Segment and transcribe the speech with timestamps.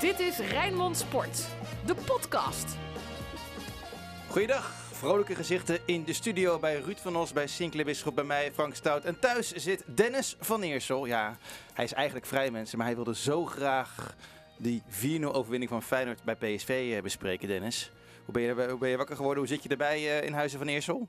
[0.00, 1.48] Dit is Rijnmond Sport,
[1.86, 2.76] de podcast.
[4.28, 8.52] Goeiedag, vrolijke gezichten in de studio bij Ruud van Os, bij Sinclair Bisschop, bij mij
[8.52, 9.04] Frank Stout.
[9.04, 11.06] En thuis zit Dennis van Eersel.
[11.06, 11.36] Ja,
[11.72, 14.16] hij is eigenlijk vrij mensen, maar hij wilde zo graag
[14.58, 14.82] die
[15.20, 17.92] 4-0 overwinning van Feyenoord bij PSV eh, bespreken, Dennis.
[18.24, 19.38] Hoe ben, je, hoe ben je wakker geworden?
[19.38, 21.08] Hoe zit je erbij eh, in Huizen van Eersel?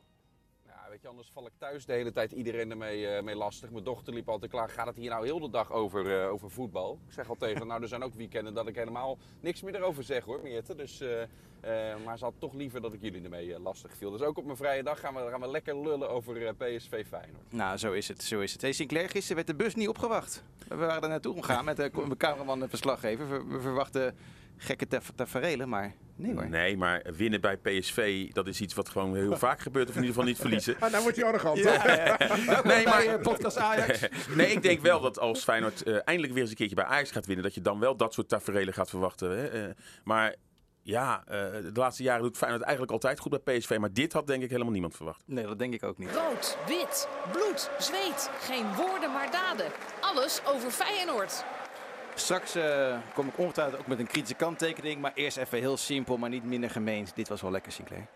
[1.01, 3.69] Je, anders val ik thuis de hele tijd iedereen ermee eh, mee lastig.
[3.71, 4.69] Mijn dochter liep altijd klaar.
[4.69, 6.99] Gaat het hier nou heel de dag over, eh, over voetbal?
[7.07, 10.03] Ik zeg al tegen, nou er zijn ook weekenden dat ik helemaal niks meer erover
[10.03, 10.75] zeg hoor, Meerte.
[10.75, 14.11] Dus, eh, maar ze had toch liever dat ik jullie ermee lastig viel.
[14.11, 17.51] Dus ook op mijn vrije dag gaan we, gaan we lekker lullen over PSV Feyenoord.
[17.51, 18.61] Nou, zo is het, zo is het.
[18.61, 20.43] Hey Sinclair, gisteren werd de bus niet opgewacht.
[20.67, 23.29] We waren er naartoe gegaan met de cameraman en verslaggever.
[23.29, 24.15] We, we verwachten
[24.63, 26.49] gekke taf- taferelen, maar nee hoor.
[26.49, 29.89] Nee, maar winnen bij PSV, dat is iets wat gewoon heel vaak gebeurt.
[29.89, 30.75] Of in ieder geval niet verliezen.
[30.79, 31.63] Ah, nou wordt hij arrogant.
[32.63, 33.99] nee, maar eh, podcast Ajax.
[34.35, 37.11] Nee, ik denk wel dat als Feyenoord eh, eindelijk weer eens een keertje bij Ajax
[37.11, 39.29] gaat winnen, dat je dan wel dat soort taferelen gaat verwachten.
[39.37, 39.47] Hè?
[39.47, 40.35] Eh, maar
[40.83, 43.77] ja, eh, de laatste jaren doet Feyenoord eigenlijk altijd goed bij PSV.
[43.79, 45.23] Maar dit had denk ik helemaal niemand verwacht.
[45.25, 46.09] Nee, dat denk ik ook niet.
[46.11, 48.29] Rood, wit, bloed, zweet.
[48.39, 49.71] Geen woorden, maar daden.
[50.01, 51.43] Alles over Feyenoord.
[52.15, 55.01] Straks eh, kom ik ongetwijfeld ook met een kritische kanttekening.
[55.01, 57.15] Maar eerst even heel simpel, maar niet minder gemeend.
[57.15, 58.07] Dit was wel lekker, Sinclair.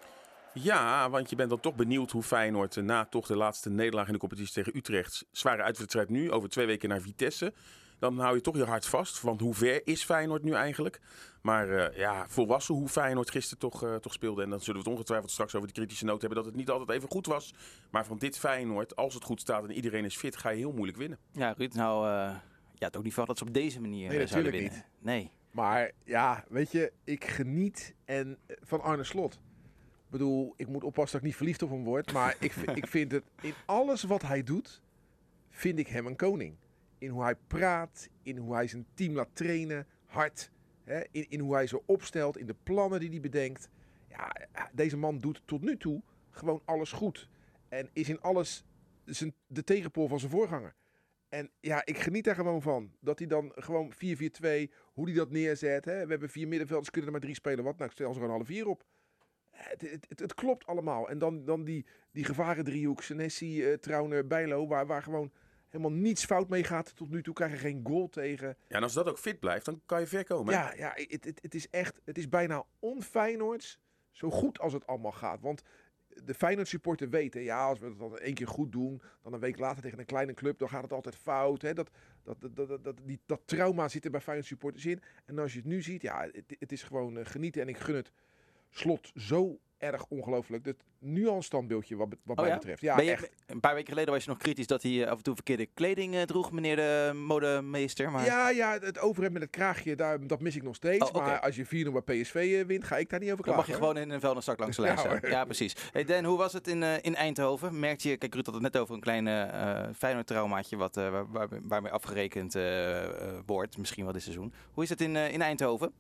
[0.54, 4.08] Ja, want je bent dan toch benieuwd hoe Feyenoord eh, na toch de laatste nederlaag
[4.08, 7.54] in de competitie tegen Utrecht, zware uitwedstrijd nu, over twee weken naar Vitesse.
[8.00, 11.02] Dan hou je toch je hart vast, want hoe ver is Feyenoord nu eigenlijk?
[11.42, 14.44] Maar eh, ja, volwassen hoe Feyenoord gisteren toch, eh, toch speelde.
[14.44, 16.70] En dan zullen we het ongetwijfeld straks over die kritische noot hebben dat het niet
[16.70, 17.54] altijd even goed was.
[17.92, 20.72] Maar van dit Feyenoord, als het goed staat en iedereen is fit, ga je heel
[20.72, 21.18] moeilijk winnen.
[21.32, 22.36] Ja, Ruud, nou, eh,
[22.80, 24.92] ja, het ook niet van dat ze op deze manier Nee, eh, zouden natuurlijk winnen.
[25.00, 25.32] Nee.
[25.52, 29.34] Maar ja, weet je, ik geniet en, eh, van Arne Slot.
[30.06, 32.12] Ik bedoel, ik moet oppassen dat ik niet verliefd op hem word.
[32.12, 34.82] Maar ik, ik vind het, in alles wat hij doet,
[35.50, 36.56] vind ik hem een koning.
[36.98, 40.52] In hoe hij praat, in hoe hij zijn team laat trainen, hard.
[40.84, 43.70] Hè, in, in hoe hij ze opstelt, in de plannen die hij bedenkt.
[44.10, 44.36] Ja,
[44.72, 47.30] deze man doet tot nu toe gewoon alles goed.
[47.70, 48.66] En is in alles
[49.06, 50.76] zijn, de tegenpool van zijn voorganger.
[51.30, 52.92] En ja, ik geniet daar gewoon van.
[53.00, 53.98] Dat hij dan gewoon 4-4-2,
[54.94, 55.86] hoe hij dat neerzet.
[55.86, 56.04] Hè?
[56.04, 57.64] We hebben vier middenvelders, kunnen er maar drie spelen.
[57.64, 57.78] Wat?
[57.78, 58.84] Nou, ik stel ze gewoon alle vier op.
[59.50, 61.10] Het, het, het, het klopt allemaal.
[61.10, 65.32] En dan, dan die, die gevaren driehoek, Senesi, eh Trauner, Bijlo, waar, waar gewoon
[65.70, 66.96] helemaal niets fout mee gaat.
[66.96, 68.48] Tot nu toe krijg je geen goal tegen.
[68.68, 70.54] Ja, en als dat ook fit blijft, dan kan je ver komen.
[70.54, 70.60] hè?
[70.60, 73.80] Ja, ja het, het, het is echt, het is bijna onfeyenoords,
[74.12, 75.42] zo goed als het allemaal gaat.
[75.42, 75.64] Want
[76.24, 79.60] de Feyenoord supporter weten, ja, als we dan één keer goed doen, dan een week
[79.60, 81.62] later tegen een kleine club, dan gaat het altijd fout.
[81.62, 81.74] Hè?
[81.74, 81.90] Dat,
[82.24, 85.02] dat, dat, dat, dat, die, dat trauma zit er bij Feyenoord supporters in.
[85.26, 87.62] En als je het nu ziet, ja, het, het is gewoon eh, genieten.
[87.62, 88.12] En ik gun het
[88.70, 90.64] slot zo erg ongelooflijk.
[90.64, 92.58] Dat nu al een standbeeldje wat, wat Oh mij ja?
[92.58, 92.82] betreft.
[92.82, 93.30] Ja, je- echt.
[93.46, 95.66] Een paar weken geleden was je nog kritisch dat hij eh, af en toe verkeerde
[95.74, 98.12] kleding eh, droeg, meneer de modemeester.
[98.12, 98.26] Maar...
[98.26, 101.12] Ja, ja, het overhemd met het kraagje, daar, dat mis ik nog steeds.
[101.12, 101.26] Oh.
[101.26, 103.72] Maar als je 4-0 bij PSV eh, wint, ga ik daar niet over Dan klagen.
[103.72, 103.94] mag je hoor.
[103.96, 105.30] gewoon in een vuilniszak langs de lijn Ja, staan.
[105.32, 105.76] Ja, precies.
[105.92, 107.80] Hey Dan, hoe was het in, in Eindhoven?
[107.80, 111.48] Merkte je, kijk Ruud had het net over een klein eh Feyenoord-traumaatje wat, waar, waar,
[111.62, 112.56] waarmee afgerekend
[113.46, 114.54] wordt, misschien wel dit seizoen.
[114.74, 115.94] Hoe is het in, in Eindhoven?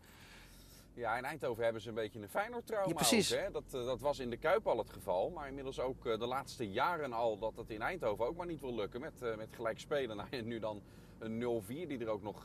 [0.96, 3.34] Ja, in Eindhoven hebben ze een beetje een Feyenoord-trauma Ja, precies.
[3.34, 3.52] ook, hè?
[3.52, 5.30] Dat, eh, dat was in de Kuip al het geval.
[5.30, 8.60] Maar inmiddels ook eh, de laatste jaren al dat het in Eindhoven ook maar niet
[8.62, 9.02] wil lukken.
[9.02, 10.16] Met, eh, met gelijk spelen.
[10.26, 10.82] Nou, en nu dan
[11.20, 12.44] een 0-4 die, er ook nog,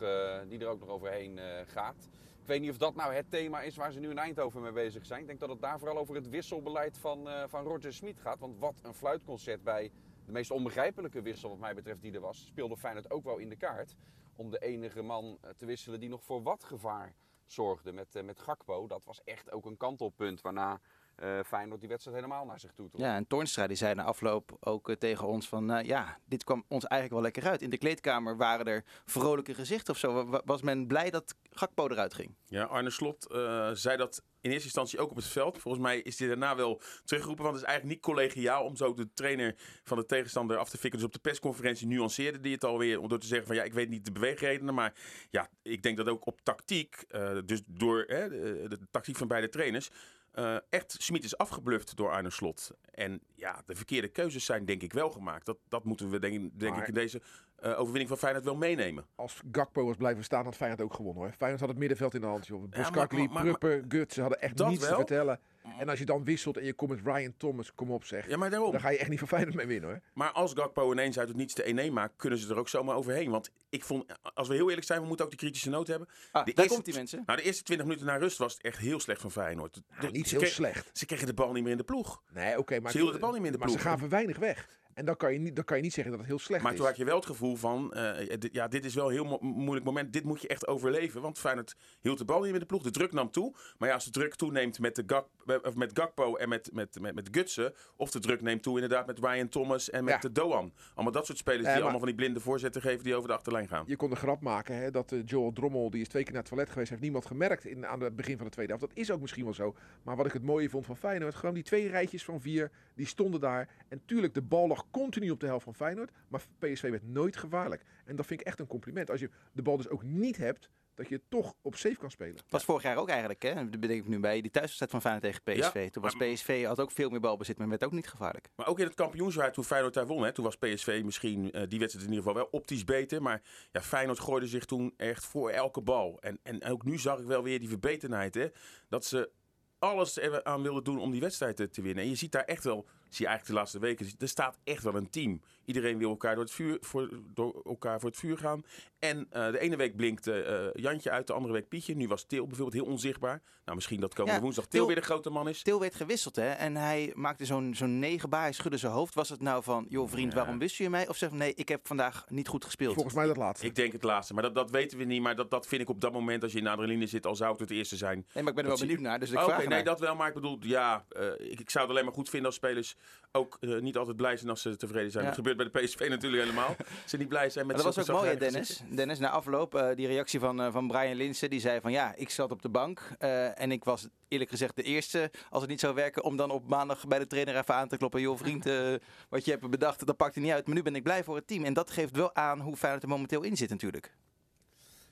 [0.49, 2.09] die er ook nog overheen gaat.
[2.41, 4.72] Ik weet niet of dat nou het thema is waar ze nu in Eindhoven mee
[4.72, 5.21] bezig zijn.
[5.21, 8.38] Ik denk dat het daar vooral over het wisselbeleid van, van Roger Smit gaat.
[8.38, 9.91] Want wat een fluitconcert bij
[10.27, 12.47] de meest onbegrijpelijke wissel wat mij betreft die er was.
[12.47, 13.97] Speelde Feyenoord ook wel in de kaart.
[14.37, 17.15] Om de enige man te wisselen die nog voor wat gevaar
[17.53, 18.87] zorgde met, eh, met Gakpo.
[18.87, 20.81] Dat was echt ook een kantelpunt waarna
[21.20, 23.00] eh Feyenoord die wedstrijd helemaal naar zich toe trok.
[23.00, 26.44] Ja, en Toornstra die zei na afloop ook eh, tegen ons van, eh, ja, dit
[26.44, 27.62] kwam ons eigenlijk wel lekker uit.
[27.62, 30.12] In de kleedkamer waren er vrolijke gezichten of zo.
[30.12, 32.34] Wa- wa- Was men blij dat Gakpo eruit ging?
[32.47, 35.58] Ja, Arne Slot eh, zei dat in eerste instantie ook op het veld.
[35.58, 37.44] Volgens mij is hij daarna wel teruggeroepen.
[37.44, 39.54] Want het is eigenlijk niet collegiaal om zo de trainer
[39.84, 40.98] van de tegenstander af te fikken.
[40.98, 43.00] Dus op de persconferentie nuanceerde hij het alweer.
[43.00, 44.75] Om door te zeggen van ja, ik weet niet de beweegredenen.
[44.75, 44.94] Maar
[45.31, 49.28] ja, ik denk dat ook op tactiek, eh, dus door hè, de, de tactiek van
[49.28, 49.90] beide trainers...
[50.32, 52.71] eh, echt, Smit is afgebluft door Arne Slot.
[52.91, 55.47] En ja, de verkeerde keuzes zijn denk ik wel gemaakt.
[55.47, 57.21] Dat, dat moeten we denk, denk Maar- ik in deze
[57.60, 59.04] eh, overwinning van Feyenoord wel meenemen.
[59.14, 61.32] Als Gakpo was blijven staan, had Feyenoord ook gewonnen hoor.
[61.32, 62.46] Feyenoord had het middenveld in de hand.
[62.46, 62.68] Joh.
[62.70, 65.40] Boskakli, maar- maar- Prupper, Guts, ze hadden echt niets te vertellen.
[65.78, 68.28] En als je dan wisselt en je komt met Ryan Thomas, kom op zeg.
[68.28, 68.70] Ja, maar daarom.
[68.72, 70.00] Dan ga je echt niet van Feyenoord mee winnen hoor.
[70.14, 72.96] Maar als Gakpo ineens uit het niets de 1-1 maakt, kunnen ze er ook zomaar
[72.96, 73.30] overheen.
[73.30, 74.04] Want ik vond,
[74.34, 76.08] als we heel eerlijk zijn, we moeten ook de kritische noot hebben.
[76.08, 77.22] Ah, de daar eerste, komt die mensen.
[77.26, 79.74] Nou, de eerste 20 minuten na rust was het echt heel slecht van Feyenoord.
[79.74, 80.90] De- Ja, niet ze heel kreeg- slecht.
[80.98, 82.22] Ze kregen de bal niet meer in de ploeg.
[82.32, 83.88] Nee, oké, maar, Ze hielden de bal niet meer in de maar ze ploeg.
[83.92, 84.68] gaven weinig weg.
[85.00, 86.73] En dan kan je niet, dan kan je niet zeggen dat het heel slecht Maar
[86.73, 86.79] is.
[86.79, 89.25] toen had je wel het gevoel van, eh, dit- ja, dit is wel een heel
[89.25, 90.12] mo- moeilijk moment.
[90.12, 91.20] Dit moet je echt overleven.
[91.20, 92.82] Want Feyenoord hield de bal niet met de ploeg.
[92.82, 93.55] De druk nam toe.
[93.79, 96.70] Maar ja, als de druk toeneemt met, de Gak, eh, of met Gakpo en met,
[96.73, 97.75] met, met, met Gutsen.
[97.97, 100.20] Of de druk neemt toe inderdaad met Ryan Thomas en met Ja.
[100.20, 100.73] de Doan.
[100.94, 103.35] Allemaal dat soort spelers die maar- allemaal van die blinde voorzetten geven die over de
[103.35, 103.85] achterlijn gaan.
[103.87, 106.41] Je kon de grap maken hè, dat eh, Joel Drommel, die is twee keer naar
[106.43, 108.88] het toilet geweest, heeft niemand gemerkt in, aan het begin van de tweede helft.
[108.88, 109.75] Dat is ook misschien wel zo.
[110.03, 113.06] Maar wat ik het mooie vond van Feyenoord, gewoon die twee rijtjes van vier, die
[113.06, 113.69] stonden daar.
[113.88, 117.37] En tuurlijk, de bal lag continu op de helft van Feyenoord, maar PSV werd nooit
[117.37, 117.82] gevaarlijk.
[118.04, 119.10] En dat vind ik echt een compliment.
[119.10, 122.37] Als je de bal dus ook niet hebt, dat je toch op safe kan spelen.
[122.48, 123.54] was vorig jaar ook eigenlijk, hè?
[123.54, 125.82] Dat bedenk ik nu bij die thuiswedstrijd van Feyenoord tegen PSV.
[125.84, 128.48] Ja, Toen was maar- PSV had ook veel meer balbezit, maar werd ook niet gevaarlijk.
[128.56, 130.22] Maar ook in het kampioenschap toen Feyenoord daar won.
[130.22, 133.22] Hè, toen was PSV misschien eh, die wedstrijd in ieder geval wel optisch beter.
[133.22, 136.19] Maar ja, Feyenoord gooide zich toen echt voor elke bal.
[136.20, 138.34] En, en ook nu zag ik wel weer die verbetenheid.
[138.34, 138.48] Hè,
[138.88, 139.31] dat ze
[139.78, 142.02] alles aan wilden doen om die wedstrijd te, te winnen.
[142.04, 144.82] En je ziet daar echt wel, zie je eigenlijk de laatste weken, er staat echt
[144.82, 145.40] wel een team.
[145.70, 148.62] Iedereen wil elkaar door het vuur, voor, door elkaar voor het vuur gaan.
[148.99, 151.96] En eh, de ene week blinkte eh, Jantje uit, de andere week Pietje.
[151.96, 153.43] Nu was Til bijvoorbeeld heel onzichtbaar.
[153.64, 155.62] Nou, misschien dat komende Ja, woensdag Til Til- weer de grote man is.
[155.62, 156.50] Til werd gewisseld, hè?
[156.50, 159.14] En hij maakte zo'n zo'n negenbaar, hij schudde zijn hoofd.
[159.14, 160.38] Was het nou van, joh vriend, Ja.
[160.38, 161.08] waarom wist je mij?
[161.08, 162.94] Of zeg nee, ik heb vandaag niet goed gespeeld.
[162.94, 163.67] Volgens mij dat laatste.
[163.67, 165.22] Ik denk het laatste, maar dat, dat weten we niet.
[165.22, 167.37] Maar dat, dat vind ik op dat moment, als je in de adrenaline zit, al
[167.37, 168.17] zou het het eerste zijn.
[168.17, 170.14] Nee, maar ik ben er wel benieuwd naar, dus ik Oké, vraag nee, dat wel.
[170.14, 172.96] Maar ik bedoel, ja, eh, ik, ik zou het alleen maar goed vinden als spelers
[173.32, 175.22] ook niet altijd blij zijn als ze tevreden zijn.
[175.25, 175.28] Ja.
[175.31, 176.76] Dat gebeurt bij de PSV natuurlijk helemaal.
[177.06, 178.82] Ze niet blij zijn met Maar dat was ook mooi, Dennis.
[178.94, 182.14] Dennis, na afloop, eh, die reactie van, eh, van Brian Linsen, die zei van ja,
[182.16, 185.70] ik zat op de bank eh, en ik was eerlijk gezegd de eerste, als het
[185.70, 188.20] niet zou werken, om dan op maandag bij de trainer even aan te kloppen.
[188.20, 188.64] Joh vriend,
[189.28, 190.66] wat je hebt bedacht, dat pakt er niet uit.
[190.66, 191.64] Maar nu ben ik blij voor het team.
[191.64, 194.12] En dat geeft wel aan hoe Feyenoord er momenteel in zit natuurlijk.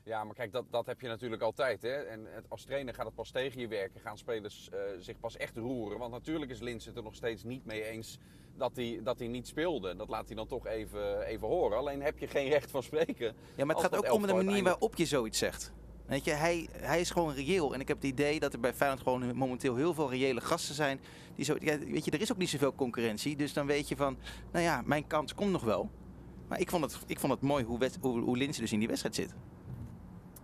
[0.09, 1.83] Ja, maar kijk, dat, dat heb je natuurlijk altijd.
[1.83, 1.89] Hè?
[1.95, 4.01] En het, als trainer gaat het pas tegen je werken.
[4.01, 5.99] Gaan spelers eh, zich pas echt roeren.
[5.99, 8.19] Want natuurlijk is Lins het er nog steeds niet mee eens
[8.57, 9.97] dat hij, dat hij niet speelde.
[9.97, 11.79] Dat laat hij dan toch even, even horen.
[11.79, 13.35] Alleen heb je geen recht van spreken.
[13.57, 15.73] Ja, maar het gaat ook om de manier uiteindelijk- waarop je zoiets zegt.
[16.07, 17.75] Weet je, hij, hij is gewoon reëel.
[17.75, 20.75] En ik heb het idee dat er bij Feyenoord gewoon momenteel heel veel reële gasten
[20.75, 21.01] zijn.
[21.35, 23.37] Die zo, ja, weet je, er is ook niet zoveel concurrentie.
[23.37, 24.17] Dus dan weet je van,
[24.53, 25.91] nou ja, mijn kans komt nog wel.
[26.49, 28.79] Maar ik vond het, ik vond het mooi hoe, wed- hoe, hoe Linse dus in
[28.79, 29.35] die wedstrijd zit.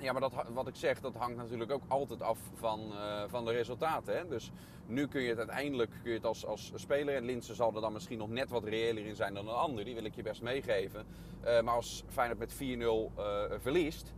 [0.04, 3.44] Ja, maar dat, wat ik zeg, dat hangt natuurlijk ook altijd af van, eh, van
[3.44, 4.16] de resultaten.
[4.16, 4.28] Hè?
[4.28, 4.50] Dus
[4.86, 7.14] nu kun je het uiteindelijk kun je het als, als speler.
[7.14, 9.84] En Linsen zal er dan misschien nog net wat reëler in zijn dan een ander.
[9.84, 11.06] Die wil ik je best meegeven.
[11.40, 14.14] Eh, maar als Feyenoord met 4-0 eh, verliest,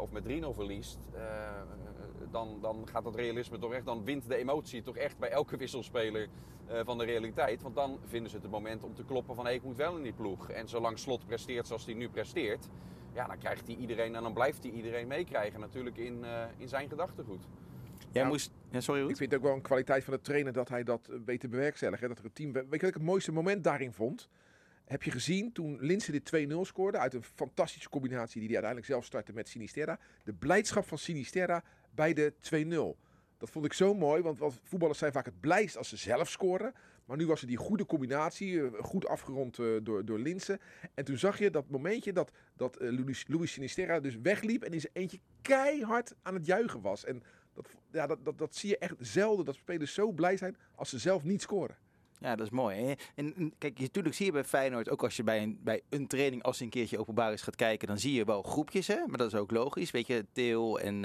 [0.00, 0.98] of met 3-0 verliest,
[2.30, 5.56] dan, dan gaat dat realisme toch echt, dan wint de emotie toch echt bij elke
[5.56, 6.28] wisselspeler
[6.84, 7.62] van de realiteit.
[7.62, 9.96] Want dan vinden ze het het moment om te kloppen van hey, ik moet wel
[9.96, 10.50] in die ploeg.
[10.50, 12.68] En zolang Slot presteert zoals hij nu presteert,
[13.16, 16.68] ja, dan krijgt hij iedereen en dan blijft hij iedereen meekrijgen natuurlijk in, eh, in
[16.68, 17.44] zijn gedachtegoed.
[18.12, 18.28] Jij Ja.
[18.28, 19.10] moest, ja, sorry Ruud.
[19.10, 21.40] Ik vind het ook wel een kwaliteit van de trainer dat hij dat eh, weet
[21.40, 22.08] te bewerkstelligen.
[22.08, 22.52] Dat er een team.
[22.52, 24.28] Weet je wat ik het mooiste moment daarin vond?
[24.84, 28.86] Heb je gezien toen Linse dit 2-0 scoorde uit een fantastische combinatie die hij uiteindelijk
[28.92, 29.98] zelf startte met Sinisterra.
[30.24, 32.96] De blijdschap van Sinisterra bij de 2-0.
[33.38, 36.28] Dat vond ik zo mooi, want, want voetballers zijn vaak het blijst als ze zelf
[36.30, 36.74] scoren.
[37.06, 40.60] Maar nu was er die goede combinatie, eh, goed afgerond eh, door, door Linse.
[40.94, 44.72] En toen zag je dat momentje dat, dat eh, Luis, Luis Sinisterra dus wegliep en
[44.72, 47.04] in zijn eentje keihard aan het juichen was.
[47.04, 47.22] En
[47.52, 50.90] dat, ja, dat, dat, dat zie je echt zelden, dat spelers zo blij zijn als
[50.90, 51.76] ze zelf niet scoren.
[52.20, 52.94] Ja, dat is mooi.
[53.14, 56.06] En, en kijk, natuurlijk zie je bij Feyenoord, ook als je bij een, bij een
[56.06, 59.06] training, als een keertje openbaar is, gaat kijken, dan zie je wel groepjes, hè?
[59.06, 59.90] maar dat is ook logisch.
[59.90, 61.04] Weet je, Theo en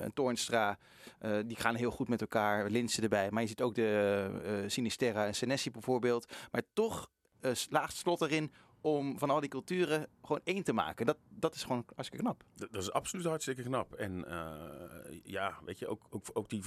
[0.00, 0.78] en Toornstra,
[1.18, 3.30] eh, die gaan heel goed met elkaar, Linsen erbij.
[3.30, 6.32] Maar je ziet ook de eh Sinisterra en Senesi bijvoorbeeld.
[6.50, 7.10] Maar toch
[7.40, 11.06] eh, slaagt Slot erin om van al die culturen gewoon één te maken.
[11.06, 12.42] Dat, dat is gewoon hartstikke knap.
[12.54, 13.94] Dat dat is absoluut hartstikke knap.
[13.94, 16.62] En eh, ja, weet je, ook, ook, ook die,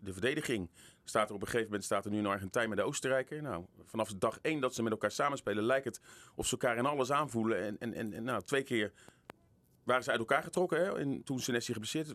[0.00, 0.70] de verdediging
[1.04, 3.42] staat er op een gegeven moment, staat er nu een Argentijn met de Oostenrijker.
[3.42, 6.00] Nou, vanaf dag één dat ze met elkaar samenspelen, lijkt het
[6.34, 7.62] of ze elkaar in alles aanvoelen.
[7.62, 8.92] En, en, en, en nou, twee keer
[9.82, 10.78] waren ze uit elkaar getrokken.
[10.78, 10.98] Hè?
[10.98, 12.14] En toen Senesi geblesseerd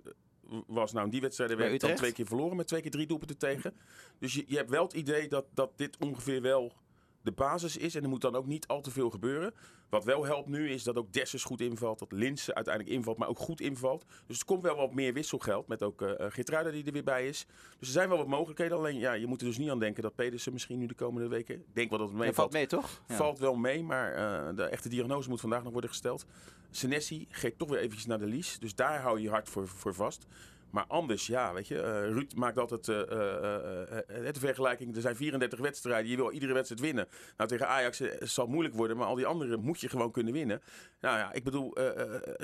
[0.67, 3.37] was, nou in die wedstrijden werd dan twee keer verloren met twee keer drie doelpunten
[3.37, 3.73] tegen.
[4.19, 6.73] Dus je, je hebt wel het idee dat, dat dit ongeveer wel
[7.23, 7.95] de basis is.
[7.95, 9.53] En er moet dan ook niet al te veel gebeuren.
[9.89, 11.99] Wat wel helpt nu is dat ook Dessers goed invalt.
[11.99, 14.05] Dat Linse uiteindelijk invalt, maar ook goed invalt.
[14.25, 15.67] Dus er komt wel wat meer wisselgeld.
[15.67, 17.45] Met ook uh, Geertruida die er weer bij is.
[17.79, 18.77] Dus er zijn wel wat mogelijkheden.
[18.77, 21.27] Alleen ja, je moet er dus niet aan denken dat Pedersen misschien nu de komende
[21.27, 21.55] weken...
[21.55, 22.35] Ik denk wel dat het meevalt.
[22.35, 23.01] valt mee, toch?
[23.07, 23.15] Ja.
[23.15, 26.25] Valt wel mee, maar uh, de echte diagnose moet vandaag nog worden gesteld.
[26.71, 28.59] Senesi geeft toch weer eventjes naar de lies.
[28.59, 30.25] Dus daar hou je hart voor, voor vast.
[30.73, 31.75] Maar anders, ja, weet je.
[31.75, 34.95] Uh, Ruud maakt altijd uh, de vergelijking.
[34.95, 36.09] Er zijn 34 wedstrijden.
[36.09, 37.07] Je wil iedere wedstrijd winnen.
[37.37, 38.97] Nou, tegen Ajax zal het moeilijk worden.
[38.97, 40.61] Maar al die andere moet je gewoon kunnen winnen.
[40.99, 41.77] Nou ja, ik bedoel,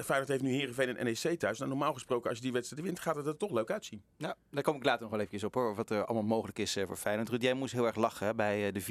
[0.04, 1.58] Feyenoord heeft nu Heerenveen en NEC thuis.
[1.58, 4.04] Nou, normaal gesproken, als je die wedstrijd wint, gaat het er toch leuk uitzien.
[4.18, 5.76] Nou, daar kom ik later nog wel even op hoor.
[5.76, 7.30] Wat er allemaal mogelijk is voor Feyenoord.
[7.30, 8.82] Ruud, jij moest heel erg lachen bij de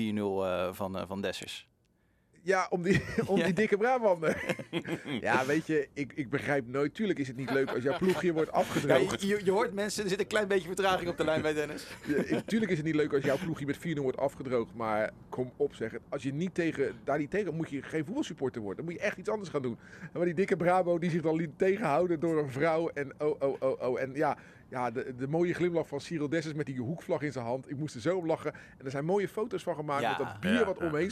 [0.73, 1.69] 4-0 van, van Dessers.
[2.49, 3.45] Ja, om die, om Ja.
[3.45, 4.57] die dikke Brabander.
[5.21, 6.95] ja, weet je, ik, ik begrijp nooit.
[6.95, 9.21] Tuurlijk is het niet leuk als jouw ploegje wordt afgedroogd.
[9.21, 11.53] je, je- je hoort mensen, er zit een klein beetje vertraging op de lijn bij
[11.55, 11.87] Dennis.
[12.31, 14.75] Ja, Tuurlijk is het niet leuk als jouw ploegje met 4-0 wordt afgedroogd.
[14.75, 15.93] Maar kom op zeg.
[16.09, 18.85] Als je niet tegen, daar niet tegen moet je geen voetbalsupporter worden.
[18.85, 19.79] Dan moet je echt iets anders gaan doen.
[20.13, 22.89] Maar die dikke Brabo die zich dan liet tegenhouden door een vrouw.
[22.89, 24.01] En oh, oh, oh, oh.
[24.01, 24.39] En ja,
[24.69, 27.71] ja de, de mooie glimlach van Cyril Dessers met die hoekvlag in zijn hand.
[27.71, 28.53] Ik moest er zo om lachen.
[28.53, 30.09] En er zijn mooie foto's van gemaakt Ja.
[30.09, 30.87] met dat bier Ja, wat ja.
[30.87, 31.11] omheen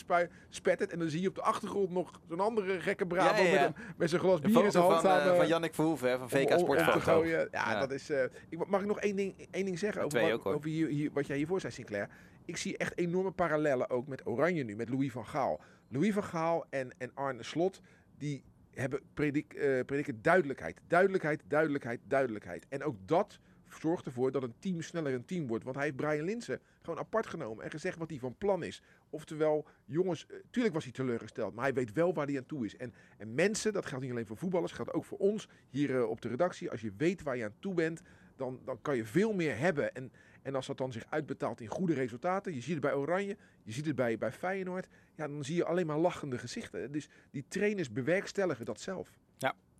[0.48, 0.92] spettert.
[0.92, 3.60] En dan zie je op de achtergrond nog zo'n andere gekke Brabo Ja, ja, ja.
[3.66, 5.20] Met, een, met zijn glas bier in zijn hand van, staan.
[5.20, 7.00] eh, eh, van Jannik Verhoeven hè, van VK om- om- om te Sportfoto.
[7.00, 7.48] gooien.
[7.50, 7.80] Ja, Ja.
[7.80, 8.10] dat is.
[8.10, 10.88] eh, ik, mag ik nog één ding, één ding zeggen over, wat, ook, over hier,
[10.88, 12.08] hier, wat jij hiervoor zei, Sinclair?
[12.44, 15.60] Ik zie echt enorme parallellen ook met Oranje nu, met Louis van Gaal.
[15.88, 17.80] Louis van Gaal en, en Arne Slot,
[18.18, 18.42] die
[18.80, 20.80] hebben predik, eh, prediken duidelijkheid.
[20.86, 22.66] Duidelijkheid, duidelijkheid, duidelijkheid.
[22.68, 25.64] En ook dat zorgt ervoor dat een team sneller een team wordt.
[25.64, 28.82] Want hij heeft Brian Linsen gewoon apart genomen en gezegd wat hij van plan is.
[29.10, 32.64] Oftewel, jongens, eh, tuurlijk was hij teleurgesteld, maar hij weet wel waar hij aan toe
[32.64, 32.76] is.
[32.76, 36.08] En, en mensen, dat geldt niet alleen voor voetballers, geldt ook voor ons hier eh,
[36.08, 36.70] op de redactie.
[36.70, 38.02] Als je weet waar je aan toe bent,
[38.36, 39.94] dan, dan kan je veel meer hebben.
[39.94, 40.12] En,
[40.46, 43.72] en als dat dan zich uitbetaalt in goede resultaten, je ziet het bij Oranje, je
[43.72, 46.92] ziet het bij, bij Feyenoord, ja, dan zie je alleen maar lachende gezichten.
[46.92, 49.08] Dus die trainers bewerkstelligen dat zelf.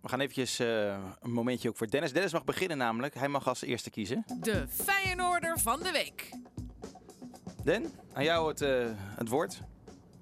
[0.01, 2.13] We gaan eventjes eh, een momentje ook voor Dennis.
[2.13, 3.13] Dennis mag beginnen namelijk.
[3.13, 4.23] Hij mag als eerste kiezen.
[4.41, 6.29] De Feyenoorder van de week.
[7.63, 9.61] Den, aan jou het, eh, het woord.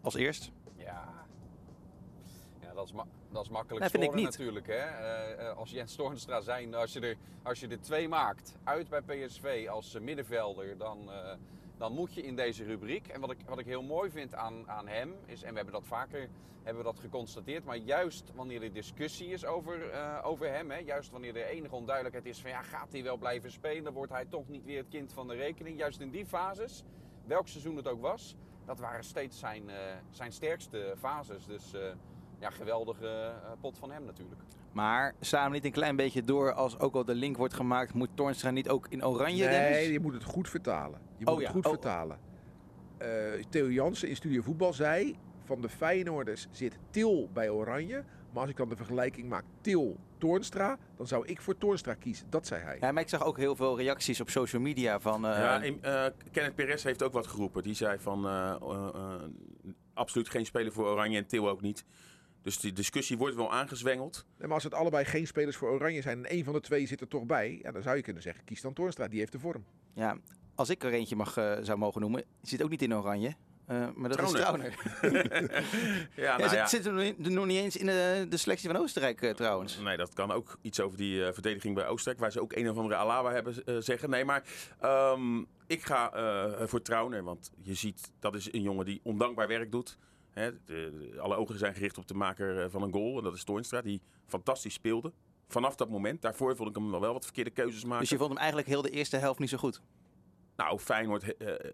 [0.01, 0.51] Als eerst.
[0.75, 1.25] Ja,
[2.61, 4.37] ja dat, is ma- dat is makkelijk Nee, vind ik scoren niet.
[4.37, 4.67] natuurlijk.
[4.67, 4.73] Hè?
[4.73, 8.89] Eh, eh, als Jens Toornstra zijn, als je, er, als je er twee maakt, uit
[8.89, 11.09] bij PSV als eh, middenvelder, dan,
[11.77, 13.07] dan moet je in deze rubriek.
[13.07, 15.73] En wat ik, wat ik heel mooi vind aan, aan hem, is, en we hebben
[15.73, 16.29] dat vaker
[16.63, 19.91] hebben we dat geconstateerd, maar juist wanneer er discussie is over,
[20.23, 23.51] over hem, hè, juist wanneer er enige onduidelijkheid is van ja, gaat hij wel blijven
[23.51, 25.77] spelen, wordt hij toch niet weer het kind van de rekening.
[25.77, 26.83] Juist in die fases,
[27.25, 29.63] welk seizoen het ook was, dat waren steeds zijn,
[30.09, 31.45] zijn sterkste fases.
[31.45, 31.73] Dus
[32.39, 34.41] ja, geweldige eh, pot van hem natuurlijk.
[34.71, 37.93] Maar sla hem niet een klein beetje door als ook al de link wordt gemaakt.
[37.93, 39.87] Moet Toornstra niet ook in oranje, nee, Dennis?
[39.87, 40.99] je moet het goed vertalen.
[41.17, 41.71] Je Oh moet ja, het goed oh.
[41.71, 42.19] vertalen.
[42.97, 43.07] Eh,
[43.49, 45.15] Theo Jansen in Studio Voetbal zei...
[45.43, 48.03] van de Feyenoorders zit Til bij Oranje.
[48.31, 50.77] Maar als ik dan de vergelijking maak Til-Toornstra...
[50.97, 52.29] dan zou ik voor Toornstra kiezen.
[52.29, 52.77] Dat zei hij.
[52.79, 55.25] Ja, maar ik zag ook heel veel reacties op social media van...
[55.27, 57.63] eh, ja, en, eh, Kenneth Perez heeft ook wat geroepen.
[57.63, 59.21] Die zei van eh, eh, eh,
[59.93, 61.85] absoluut geen speler voor Oranje en Til ook niet.
[62.45, 64.25] Dus die discussie wordt wel aangezwengeld.
[64.37, 66.17] Nee, maar als het allebei geen spelers voor Oranje zijn...
[66.17, 67.59] en één van de twee zit er toch bij...
[67.61, 69.07] Ja, dan zou je kunnen zeggen, kies dan Toornstra.
[69.07, 69.65] Die heeft de vorm.
[69.93, 70.17] ja,
[70.55, 73.35] als ik er eentje mag, eh, zou mogen noemen, zit ook niet in oranje.
[73.65, 74.65] Eh, maar dat Trauner.
[74.65, 75.33] is Trauner.
[76.15, 76.67] ja, Ja, nou zit, ja.
[76.67, 79.79] zit er nog niet- nog niet eens in de, de selectie van Oostenrijk eh, trouwens.
[79.79, 82.69] Nee, dat kan ook iets over die eh, verdediging bij Oostenrijk, waar ze ook een
[82.69, 84.09] of andere Alaba hebben eh, zeggen.
[84.09, 84.43] Nee, maar
[84.79, 89.47] ehm, ik ga eh, voor Trauner, want je ziet dat is een jongen die ondankbaar
[89.47, 89.97] werk doet.
[90.35, 93.23] Hè, de- de- alle ogen zijn gericht op de maker eh, van een goal, en
[93.23, 95.13] dat is Toornstra, die fantastisch speelde.
[95.47, 97.99] Vanaf dat moment, daarvoor vond ik hem wel wat verkeerde keuzes maken.
[97.99, 99.81] Dus je vond hem eigenlijk heel de eerste helft niet zo goed.
[100.55, 101.37] Nou, Feyenoord...
[101.37, 101.71] eh, eh,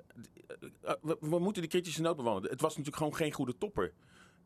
[1.02, 2.52] we, we moeten die kritische noot bewandelen.
[2.52, 3.94] Het was natuurlijk gewoon geen goede topper.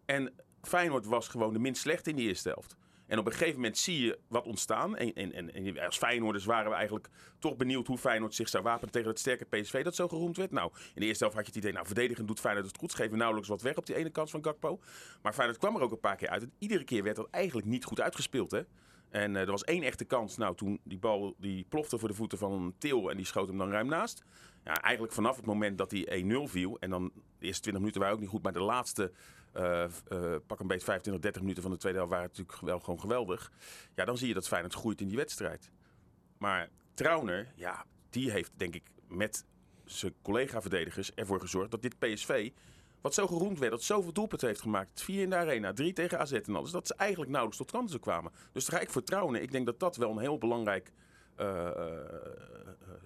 [0.05, 2.75] En Feyenoord was gewoon de minst slecht in die eerste helft.
[3.07, 4.97] En op een gegeven moment zie je wat ontstaan.
[4.97, 7.09] En, en, en, als Feyenoorders waren we eigenlijk
[7.39, 10.51] toch benieuwd hoe Feyenoord zich zou wapenen tegen het sterke PSV dat zo geroemd werd.
[10.51, 12.91] Nou, in de eerste helft had je het idee, nou verdedigend doet Feyenoord het goed.
[12.91, 14.79] Ze geven nauwelijks wat weg op die ene kant van Gakpo.
[15.21, 16.43] Maar Feyenoord kwam er ook een paar keer uit.
[16.43, 18.61] En iedere keer werd dat eigenlijk niet goed uitgespeeld, hè.
[19.15, 20.37] En eh, er was één echte kans.
[20.37, 23.57] Nou, toen die bal die plofte voor de voeten van Til en die schoot hem
[23.57, 24.23] dan ruim naast.
[24.63, 26.77] Ja, eigenlijk vanaf het moment dat die 1-0 viel.
[26.79, 28.43] En dan de eerste 20 minuten waren ook niet goed.
[28.43, 29.11] Maar de laatste
[29.51, 29.89] eh, eh,
[30.47, 33.51] pak een beetje 25, 30 minuten van de tweede helft waren natuurlijk wel gewoon geweldig.
[33.95, 35.71] Ja, dan zie je dat Feyenoord groeit in die wedstrijd.
[36.37, 39.45] Maar Trauner, ja, die heeft denk ik met
[39.85, 42.51] zijn collega-verdedigers ervoor gezorgd dat dit PSV,
[43.05, 45.01] wat zo geroemd werd, dat zoveel doelpunten heeft gemaakt.
[45.01, 46.71] Vier in de arena, drie tegen AZ en alles.
[46.71, 48.31] Dat ze eigenlijk nauwelijks tot kansen kwamen.
[48.51, 49.41] Dus daar ga ik voor Trauner.
[49.41, 50.91] Ik denk dat dat wel een heel belangrijk
[51.35, 51.97] eh, eh,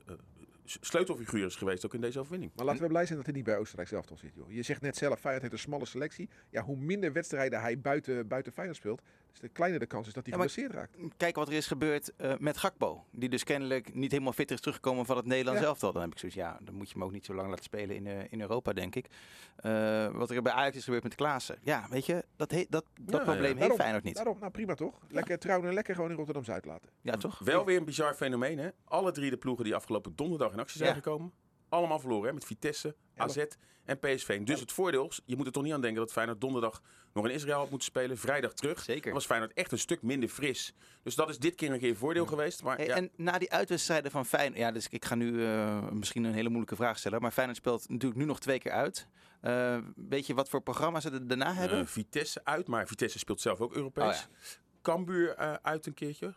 [0.07, 0.15] eh,
[0.63, 2.51] sleutelfiguur is geweest ook in deze overwinning.
[2.55, 4.35] Maar laten we blij zijn dat hij niet bij Oostenrijk zelf zit.
[4.35, 4.51] Joh.
[4.51, 6.29] Je zegt net zelf, Feyenoord heeft een smalle selectie.
[6.49, 9.01] Ja, hoe minder wedstrijden hij buiten, buiten Feyenoord speelt,
[9.31, 10.95] dus de kleiner de kans is dat hij geblesseerd raakt.
[11.17, 13.05] Kijk wat er is gebeurd eh, met Gakpo.
[13.11, 15.65] Die dus kennelijk niet helemaal fit is teruggekomen van het Nederlands Ja.
[15.67, 15.91] elftal.
[15.93, 17.95] Dan heb ik zoiets, ja, dan moet je hem ook niet zo lang laten spelen
[17.95, 19.07] in, eh, in Europa, denk ik.
[19.55, 21.57] Eh, wat er bij Ajax is gebeurd met Klaassen.
[21.61, 23.47] Ja, weet je, dat, he- dat, dat Ja, probleem ja.
[23.47, 24.15] heeft Daarom- Feyenoord niet.
[24.15, 24.93] Daarom, nou prima toch?
[25.09, 26.89] Lekker trouwen, lekker gewoon in Rotterdam-Zuid laten.
[27.01, 27.39] Ja, toch?
[27.39, 28.69] Wel weer een bizar fenomeen, hè?
[28.85, 30.95] Alle drie de ploegen die afgelopen donderdag in actie zijn Ja.
[30.95, 31.31] gekomen,
[31.69, 32.27] allemaal verloren.
[32.27, 32.33] Hè?
[32.33, 33.45] Met Vitesse, AZ
[33.85, 34.43] en PSV.
[34.43, 36.81] Dus het voordeel, is, je moet er toch niet aan denken dat Feyenoord donderdag
[37.13, 38.17] nog in Israël had moeten spelen.
[38.17, 38.83] Vrijdag terug.
[38.83, 39.03] Zeker.
[39.03, 40.73] Dan was Feyenoord echt een stuk minder fris.
[41.03, 42.63] Dus dat is dit keer een keer een voordeel geweest.
[42.63, 44.59] Maar Hey, ja, En na die uitwedstrijden van Feyenoord...
[44.59, 47.21] Ja, dus ik ga nu eh, misschien een hele moeilijke vraag stellen.
[47.21, 49.07] Maar Feyenoord speelt natuurlijk nu nog twee keer uit.
[49.41, 51.79] Eh, weet je wat voor programma's ze er daarna hebben?
[51.79, 54.03] eh, Vitesse uit, maar Vitesse speelt zelf ook Europees.
[54.03, 54.57] Oh ja.
[54.81, 56.33] Cambuur uit een keertje.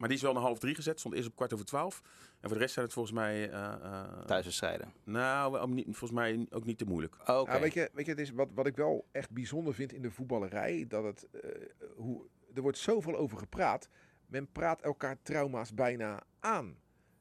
[0.00, 0.98] Maar die is wel naar half drie gezet.
[0.98, 2.02] Stond eerst op kwart over twaalf.
[2.40, 3.50] En voor de rest zijn het volgens mij...
[3.50, 4.92] eh, eh, Thuiswedstrijden.
[5.04, 7.16] Nou, niet, volgens mij ook niet te moeilijk.
[7.26, 7.52] Oh, Oké.
[7.52, 10.02] Ja, weet je, weet je het is wat, wat ik wel echt bijzonder vind in
[10.02, 11.50] de voetballerij, dat het, eh,
[11.96, 13.88] hoe, er wordt zoveel over gepraat.
[14.26, 16.78] Men praat elkaar trauma's bijna aan.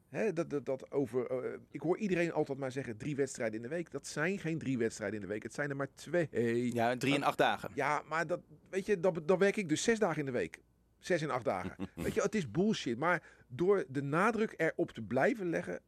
[0.10, 3.76] Hè, dat, dat, dat over, ik hoor iedereen altijd maar zeggen drie wedstrijden in de
[3.76, 3.92] week.
[3.92, 5.44] Dat zijn geen drie wedstrijden in de week.
[5.44, 6.28] Het zijn er maar twee.
[6.74, 7.72] Ja, drie en acht dagen.
[7.74, 10.60] Ja, maar dat, weet je, dat, dan werk ik dus zes dagen in de week.
[11.00, 11.76] Zes en acht dagen.
[11.96, 12.98] weet je, het is bullshit.
[12.98, 15.82] Maar door de nadruk erop te blijven leggen,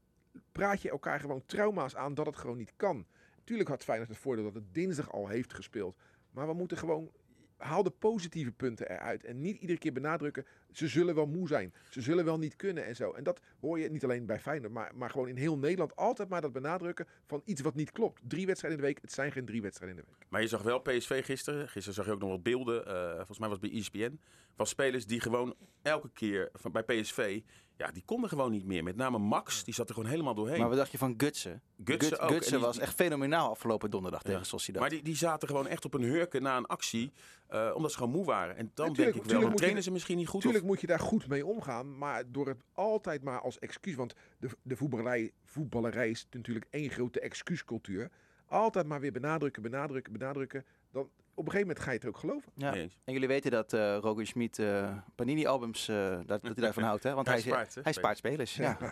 [0.52, 3.06] praat je elkaar gewoon trauma's aan dat het gewoon niet kan.
[3.44, 5.98] Tuurlijk had Feyenoord het voordeel dat het dinsdag al heeft gespeeld.
[6.32, 7.12] Maar we moeten gewoon,
[7.58, 9.24] haal de positieve punten eruit.
[9.24, 11.74] En niet iedere keer benadrukken, ze zullen wel moe zijn.
[11.90, 13.12] Ze zullen wel niet kunnen en zo.
[13.12, 16.30] En dat hoor je niet alleen bij Feyenoord, maar, maar gewoon in heel Nederland altijd
[16.30, 18.22] maar dat benadrukken van iets wat niet klopt.
[18.28, 20.26] Drie wedstrijden in de week, het zijn geen drie wedstrijden in de week.
[20.30, 21.68] Maar je zag wel PSV gisteren.
[21.70, 22.86] Gisteren zag je ook nog wat beelden.
[22.86, 24.20] eh, volgens mij was het bij ESPN.
[24.56, 27.42] Van spelers die gewoon elke keer van, bij PSV...
[27.78, 28.84] Ja, die konden gewoon niet meer.
[28.84, 30.60] Met name Max, die zat er gewoon helemaal doorheen.
[30.60, 31.62] Maar wat dacht je van Gutsen?
[31.84, 32.30] Gutsen ook.
[32.32, 34.82] Gutsen die- was echt fenomenaal afgelopen donderdag tegen Sociedad.
[34.82, 37.12] Maar die, die zaten gewoon echt op een hurken na een actie.
[37.48, 38.56] eh, omdat ze gewoon moe waren.
[38.56, 40.42] En dan denk ik wel, trainen ze misschien niet goed.
[40.46, 44.14] of- Moet je daar goed mee omgaan, maar door het altijd maar als excuus, want
[44.40, 48.10] de, de voetballerij, voetballerij is natuurlijk één grote excuuscultuur.
[48.46, 50.66] Altijd maar weer benadrukken, benadrukken, benadrukken.
[50.92, 52.52] Dan op een gegeven moment ga je het ook geloven.
[52.56, 52.74] ja.
[52.74, 57.04] En jullie weten dat eh Roger Schmid eh, Panini-albums, eh, dat, dat hij daarvan houdt,
[57.04, 57.14] hè?
[57.14, 58.56] Want Hij hij, spaart, hè, hij spaart spelers.
[58.56, 58.78] Ja.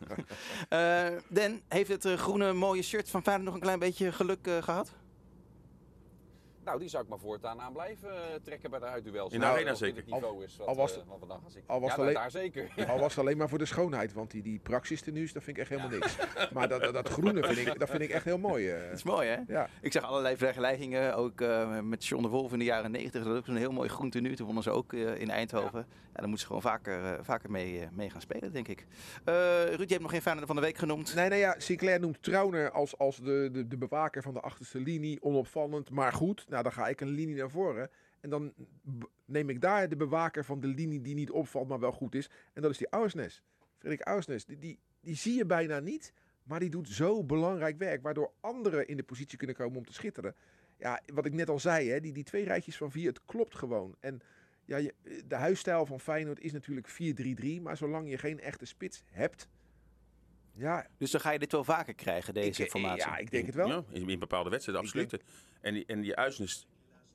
[0.69, 4.63] Eh, Den, heeft het groene mooie shirt van Feyenoord nog een klein beetje geluk eh,
[4.63, 4.93] gehad?
[6.69, 9.33] Nou, die zou ik maar voortaan aan blijven eh, trekken bij de uitduels.
[9.33, 9.95] In de Nou, arena zeker.
[9.97, 11.63] het niveau is wat, al was het- wat we dan gaan zien.
[11.67, 12.71] al was ja, alleen- daar zeker.
[12.89, 15.55] Al was het alleen maar voor de schoonheid, want die, die praxis tenues, dat vind
[15.57, 16.17] ik echt helemaal niks.
[16.53, 18.69] Maar dat, dat, dat groene vind ik, dat vind ik echt heel mooi.
[18.69, 18.83] eh.
[18.89, 19.37] Dat is mooi, hè?
[19.47, 19.69] ja.
[19.81, 23.19] Ik zag allerlei vergelijkingen, ook eh, met John de Wolf in de jaren 90.
[23.23, 24.35] Dat was ook zo'n heel mooi groen tenue.
[24.35, 25.79] Toen wonnen ze ook eh, in Eindhoven.
[25.79, 26.15] Ja.
[26.25, 28.85] dan moeten ze gewoon vaker, eh, vaker mee, mee gaan spelen, denk ik.
[29.23, 29.33] Eh
[29.65, 31.15] Ruud, je hebt nog geen Feyenoord van de week genoemd.
[31.15, 34.79] Nee, nee, ja, Sinclair noemt Trauner als, als de, de, de bewaker van de achterste
[34.79, 35.21] linie.
[35.23, 36.45] Onopvallend, maar goed.
[36.49, 37.89] Nou, dan ga ik een linie naar voren.
[38.19, 38.53] En dan
[39.25, 42.29] neem ik daar de bewaker van de linie die niet opvalt, maar wel goed is.
[42.53, 43.43] En dat is die Auersnes.
[43.77, 44.45] Frederik Auersnes.
[44.45, 48.01] Die, die, die zie je bijna niet, maar die doet zo belangrijk werk.
[48.01, 50.35] Waardoor anderen in de positie kunnen komen om te schitteren.
[50.77, 53.55] Ja, wat ik net al zei, hè, die, die twee rijtjes van vier, het klopt
[53.55, 53.95] gewoon.
[53.99, 54.21] En
[54.65, 54.93] ja, je,
[55.27, 56.87] de huisstijl van Feyenoord is natuurlijk
[57.59, 57.61] 4-3-3.
[57.61, 59.47] Maar zolang je geen echte spits hebt...
[60.59, 63.05] Ja, Dus dan ga je dit wel vaker krijgen, deze ik, formatie.
[63.05, 63.67] ja, ik denk het wel.
[63.67, 65.17] Ja, in, in bepaalde wedstrijden, absoluut.
[65.61, 66.67] En die, en die Uisnes,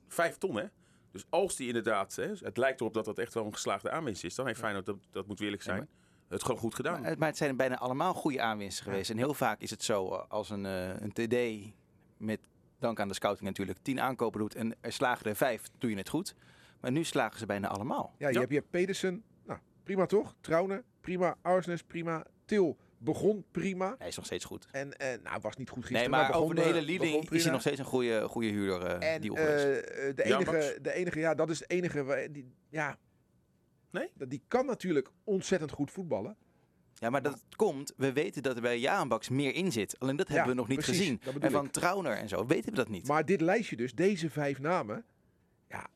[0.07, 0.65] vijf ton hè.
[1.11, 4.23] Dus als die inderdaad, hè, het lijkt erop dat dat echt wel een geslaagde aanwinst
[4.23, 4.35] is.
[4.35, 5.87] Dan heeft Feyenoord, dat, dat moet eerlijk zijn,
[6.27, 7.01] het gewoon goed gedaan.
[7.01, 9.09] Maar, maar het zijn bijna allemaal goede aanwinsten geweest.
[9.09, 11.65] En heel vaak is het zo, eh, als een, eh, een TD
[12.17, 12.39] met
[12.79, 15.97] dank aan de scouting natuurlijk tien aankopen doet en er slagen er vijf, doe je
[15.97, 16.35] het goed.
[16.81, 18.15] Maar nu slagen ze bijna allemaal.
[18.17, 18.39] Ja, je Ja.
[18.39, 19.23] hebt, je hebt Pedersen.
[19.45, 20.35] Nou, prima toch?
[20.41, 21.35] Trouwne, prima.
[21.41, 22.25] Arsnes, prima.
[22.45, 23.95] Til begon prima.
[23.97, 24.67] Hij is nog steeds goed.
[24.71, 26.09] En eh, nou, was niet goed gisteren.
[26.11, 28.47] Nee, maar begon, over de hele eh, leading is hij nog steeds een goede, goede
[28.49, 29.77] huurder, eh En deal eh,
[30.09, 32.27] eh, de, enige, de enige, ja, dat is het enige.
[32.31, 32.97] Die, ja,
[33.91, 34.09] Nee?
[34.13, 36.37] dat- Die kan natuurlijk ontzettend goed voetballen.
[36.93, 39.99] Ja, maar dat komt, we weten dat er bij Jaanbaks meer in zit.
[39.99, 41.21] Alleen dat hebben we nog niet precies, gezien.
[41.41, 41.71] En van ik.
[41.71, 43.07] Trauner en zo weten we dat niet.
[43.07, 45.05] Maar dit lijstje dus, deze vijf namen.
[45.69, 45.87] Ja,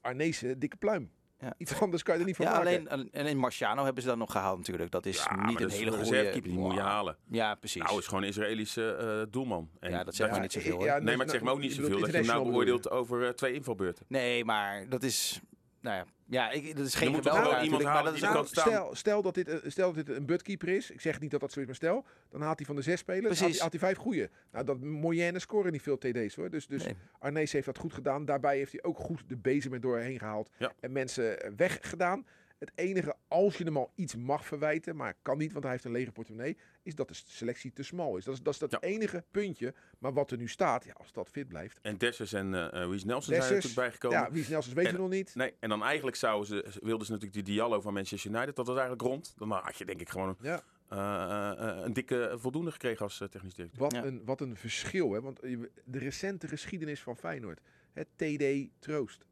[0.00, 1.10] Arnezen, dikke pluim.
[1.40, 1.54] Ja.
[1.58, 2.88] Iets anders kan je er niet van ja, maken.
[2.88, 4.90] alleen en in Marciano hebben ze dan nog gehaald natuurlijk.
[4.90, 6.04] Dat is Ja, niet dat een is hele goede...
[6.04, 7.16] reservekeeper, die moet je halen.
[7.30, 7.82] Ja, precies.
[7.82, 9.70] Nou, is gewoon een Israëlische eh, doelman.
[9.80, 12.00] En Ja, dat zegt maar niet zoveel, Nee, maar het zegt me ook niet zoveel
[12.00, 14.04] dat je hem nou beoordeelt over eh, twee invalbeurten.
[14.08, 15.40] Nee, maar dat is...
[15.80, 18.46] Nou ja, ja ik, dat is geen Er moet iemand maar dat is er staan.
[18.46, 20.90] Stel, stel, dat dit, een- stel dat dit een budkeeper is.
[20.90, 22.04] Ik zeg niet dat dat zo is, maar stel.
[22.30, 24.28] Dan haalt hij van de zes spelers had had hij vijf goeie.
[24.52, 26.50] Nou, dat Moyenne scoren niet veel TD's hoor.
[26.50, 26.96] Dus, dus Nee.
[27.18, 28.24] Arnees heeft dat goed gedaan.
[28.24, 30.50] Daarbij heeft hij ook goed de bezem er doorheen gehaald.
[30.58, 30.72] Ja.
[30.80, 32.26] En mensen eh, weggedaan.
[32.60, 35.84] Het enige, als je hem al iets mag verwijten, maar kan niet, want hij heeft
[35.84, 38.24] een lege portemonnee, is dat de selectie te smal is.
[38.24, 38.80] Dat is, dat, is dat Ja.
[38.80, 39.74] enige puntje.
[39.98, 41.78] Maar wat er nu staat, ja, als dat fit blijft.
[41.82, 44.18] En Dessers en eh eh, Reece Nelson zijn er natuurlijk bijgekomen.
[44.18, 45.34] Ja, wie snelst is weten En- we nog niet.
[45.34, 48.66] Nee, en dan eigenlijk zouden ze, wilden ze natuurlijk die Diallo van Manchester United, dat
[48.66, 49.34] was eigenlijk rond.
[49.36, 50.62] Dan had je denk ik gewoon Ja.
[50.88, 53.80] eh, een dikke voldoende gekregen als technisch directeur.
[53.80, 54.04] Wat, Ja.
[54.04, 55.20] een, wat een verschil, hè?
[55.20, 55.40] Want
[55.84, 57.60] de recente geschiedenis van Feyenoord.
[57.92, 59.24] Het TD Troost.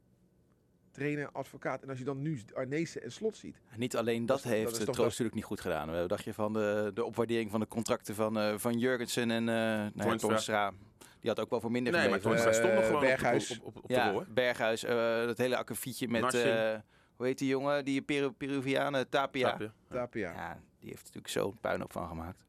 [0.98, 1.82] Trainer, advocaat.
[1.82, 3.56] En als je dan nu Arnezen en Slot ziet.
[3.76, 5.90] Niet alleen dat, Dat dat heeft toch Troost dat- natuurlijk niet goed gedaan.
[5.90, 9.48] Wat dacht je van de, de opwaardering van de contracten van, eh, van Jurgensen en
[9.48, 9.54] eh
[9.94, 10.72] nou?
[11.20, 12.42] Die had ook wel voor minder Nee, maar gebleven.
[12.44, 13.58] Toornstra stond nog Eh, gewoon op de- Berghuis.
[13.60, 14.20] op, op, op, ja, rol.
[14.20, 14.26] hè?
[14.28, 16.74] Berghuis, eh, dat hele akkefietje met, eh,
[17.16, 19.56] hoe heet die jongen, die Peru Peruvianen, Tapia.
[19.90, 20.32] Tapia.
[20.32, 22.44] Ja, die heeft natuurlijk zo'n puinhoop van gemaakt.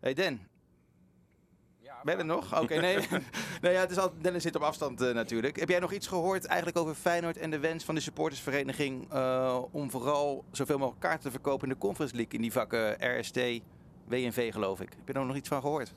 [0.00, 0.48] hey Den,
[2.04, 2.60] Er maar- nog?
[2.60, 2.96] Oké, nee.
[3.62, 5.60] nee ja, het is altijd, Dennis zit op afstand eh, natuurlijk.
[5.60, 9.62] Heb jij nog iets gehoord eigenlijk over Feyenoord en de wens van de supportersvereniging eh,
[9.70, 13.40] om vooral zoveel mogelijk kaarten te verkopen in de Conference League in die vakken RST,
[14.04, 14.88] WNV geloof ik.
[14.88, 15.94] Heb je er nog iets van gehoord?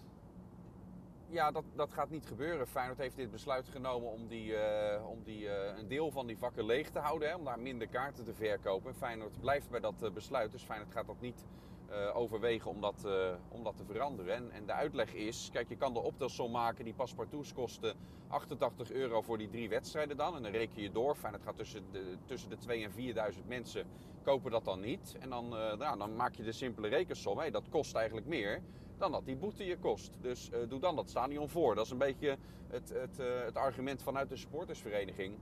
[1.30, 2.68] Ja, dat, dat gaat niet gebeuren.
[2.68, 6.38] Feyenoord heeft dit besluit genomen om, die, eh, om die, eh, een deel van die
[6.38, 7.30] vakken leeg te houden.
[7.30, 8.90] Hè, om daar minder kaarten te verkopen.
[8.92, 10.52] En Feyenoord blijft bij dat besluit.
[10.52, 11.44] Dus Feyenoord gaat dat niet
[11.88, 14.36] eh, overwegen om dat, eh, om dat te veranderen.
[14.36, 16.86] En, en de uitleg is, kijk je kan de optelsom maken.
[16.86, 17.96] Die paspartouts kosten
[18.28, 20.36] 88 euro voor die drie wedstrijden dan.
[20.36, 21.16] En dan reken je door.
[21.16, 23.88] Feyenoord gaat tussen de, tussen de 2 en 4000 mensen
[24.24, 25.16] kopen dat dan niet.
[25.20, 27.38] En dan, eh, nou, dan maak je de simpele rekensom.
[27.40, 28.62] Hé, dat kost eigenlijk meer
[28.98, 30.12] dan dat die boete je kost.
[30.22, 31.76] Dus doe dan dat stadion voor.
[31.76, 35.38] Dat is een beetje het, het, het argument vanuit de supportersvereniging.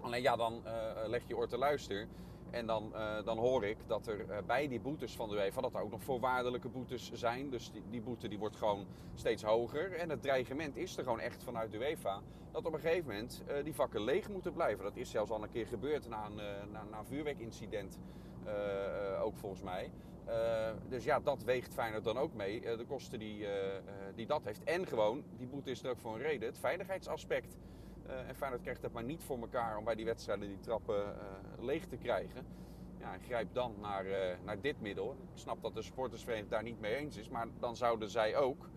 [0.00, 0.62] Alleen ja, dan
[1.06, 2.08] leg je oor te luisteren.
[2.50, 5.60] En dan, eh, dan hoor ik dat er eh, bij die boetes van de UEFA,
[5.60, 7.50] dat er ook nog voorwaardelijke boetes zijn.
[7.50, 9.92] Dus die, die boete die wordt gewoon steeds hoger.
[9.92, 12.20] En het dreigement is er gewoon echt vanuit de UEFA.
[12.50, 14.84] Dat op een gegeven moment eh, die vakken leeg moeten blijven.
[14.84, 16.36] Dat is zelfs al een keer gebeurd na een,
[16.72, 17.98] na, na een vuurwerkincident.
[19.22, 19.90] ook volgens mij.
[20.88, 22.60] Dus ja, dat weegt Feyenoord dan ook mee.
[22.60, 23.46] de kosten die,
[24.14, 24.64] die dat heeft.
[24.64, 26.48] En gewoon, die boete is er ook voor een reden.
[26.48, 27.56] Het veiligheidsaspect.
[28.10, 31.04] Eh, en Feyenoord krijgt het maar niet voor elkaar om bij die wedstrijden die trappen
[31.04, 32.46] eh, leeg te krijgen.
[32.98, 35.10] Ja, en grijp dan naar, eh, naar dit middel.
[35.10, 37.28] Ik snap dat de supportersvereniging daar niet mee eens is.
[37.28, 38.68] Maar dan zouden zij ook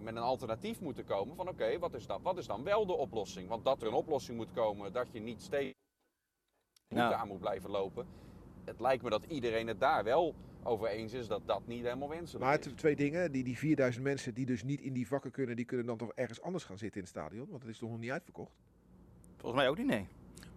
[0.00, 1.36] met een alternatief moeten komen.
[1.36, 2.22] Van oké, wat is dat?
[2.22, 3.48] Wat is dan wel de oplossing?
[3.48, 5.74] Want dat er een oplossing moet komen dat je niet steeds
[6.88, 7.14] Nou.
[7.14, 8.06] aan moet blijven lopen.
[8.64, 12.08] Het lijkt me dat iedereen het daar wel over eens is dat dat niet helemaal
[12.08, 12.66] wenselijk Maar is.
[12.66, 13.32] t- twee dingen.
[13.32, 16.12] Die, die 4000 mensen die dus niet in die vakken kunnen, die kunnen dan toch
[16.14, 17.46] ergens anders gaan zitten in het stadion.
[17.50, 18.52] Want het is toch nog niet uitverkocht.
[19.36, 20.06] Volgens mij ook niet, nee.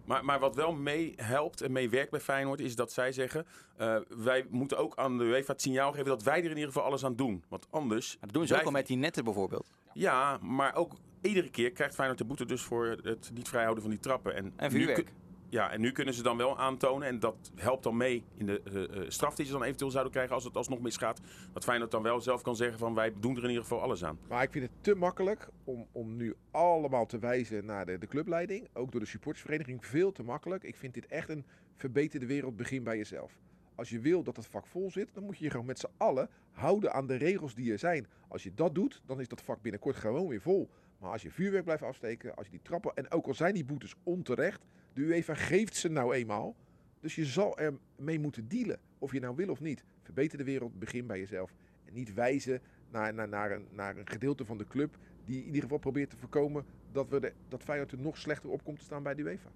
[0.04, 3.46] Maar, maar wat wel meehelpt en meewerkt bij Feyenoord is dat zij zeggen...
[3.76, 6.66] eh, wij moeten ook aan de UEFA het signaal geven dat wij er in ieder
[6.66, 7.44] geval alles aan doen.
[7.48, 8.10] Want anders...
[8.12, 9.70] Maar dat doen ze ook al met die netten bijvoorbeeld.
[9.92, 10.92] Ja, maar ook
[11.22, 14.34] iedere keer krijgt Feyenoord de boete dus voor het niet vrijhouden van die trappen.
[14.34, 15.12] En, En nu vuurwerk.
[15.50, 18.62] Ja, en nu kunnen ze dan wel aantonen, en dat helpt dan mee in de
[18.62, 21.20] eh, straf die ze dan eventueel zouden krijgen als het alsnog misgaat.
[21.52, 24.04] Dat Feyenoord dan wel zelf kan zeggen van wij doen er in ieder geval alles
[24.04, 24.18] aan.
[24.28, 28.06] Maar ik vind het te makkelijk om, om nu allemaal te wijzen naar de, de
[28.06, 28.68] clubleiding.
[28.72, 30.62] Ook door de supportersvereniging veel te makkelijk.
[30.62, 31.44] Ik vind dit echt een
[31.76, 32.56] verbeterde wereld.
[32.56, 33.38] Begin bij jezelf.
[33.74, 35.90] Als je wil dat het vak vol zit, dan moet je je gewoon met z'n
[35.96, 38.06] allen houden aan de regels die er zijn.
[38.28, 40.70] Als je dat doet, dan is dat vak binnenkort gewoon weer vol.
[40.98, 42.94] Maar als je vuurwerk blijft afsteken, als je die trappen...
[42.94, 44.64] En ook al zijn die boetes onterecht,
[44.98, 46.56] de UEFA geeft ze nou eenmaal.
[47.00, 49.84] Dus je zal er mee moeten dealen, of je nou wil of niet.
[50.02, 51.52] Verbeter de wereld, begin bij jezelf.
[51.84, 55.46] En niet wijzen naar, naar, naar, een, naar een gedeelte van de club die in
[55.46, 58.78] ieder geval probeert te voorkomen dat, we de, dat Feyenoord er nog slechter op komt
[58.78, 59.48] te staan bij de UEFA.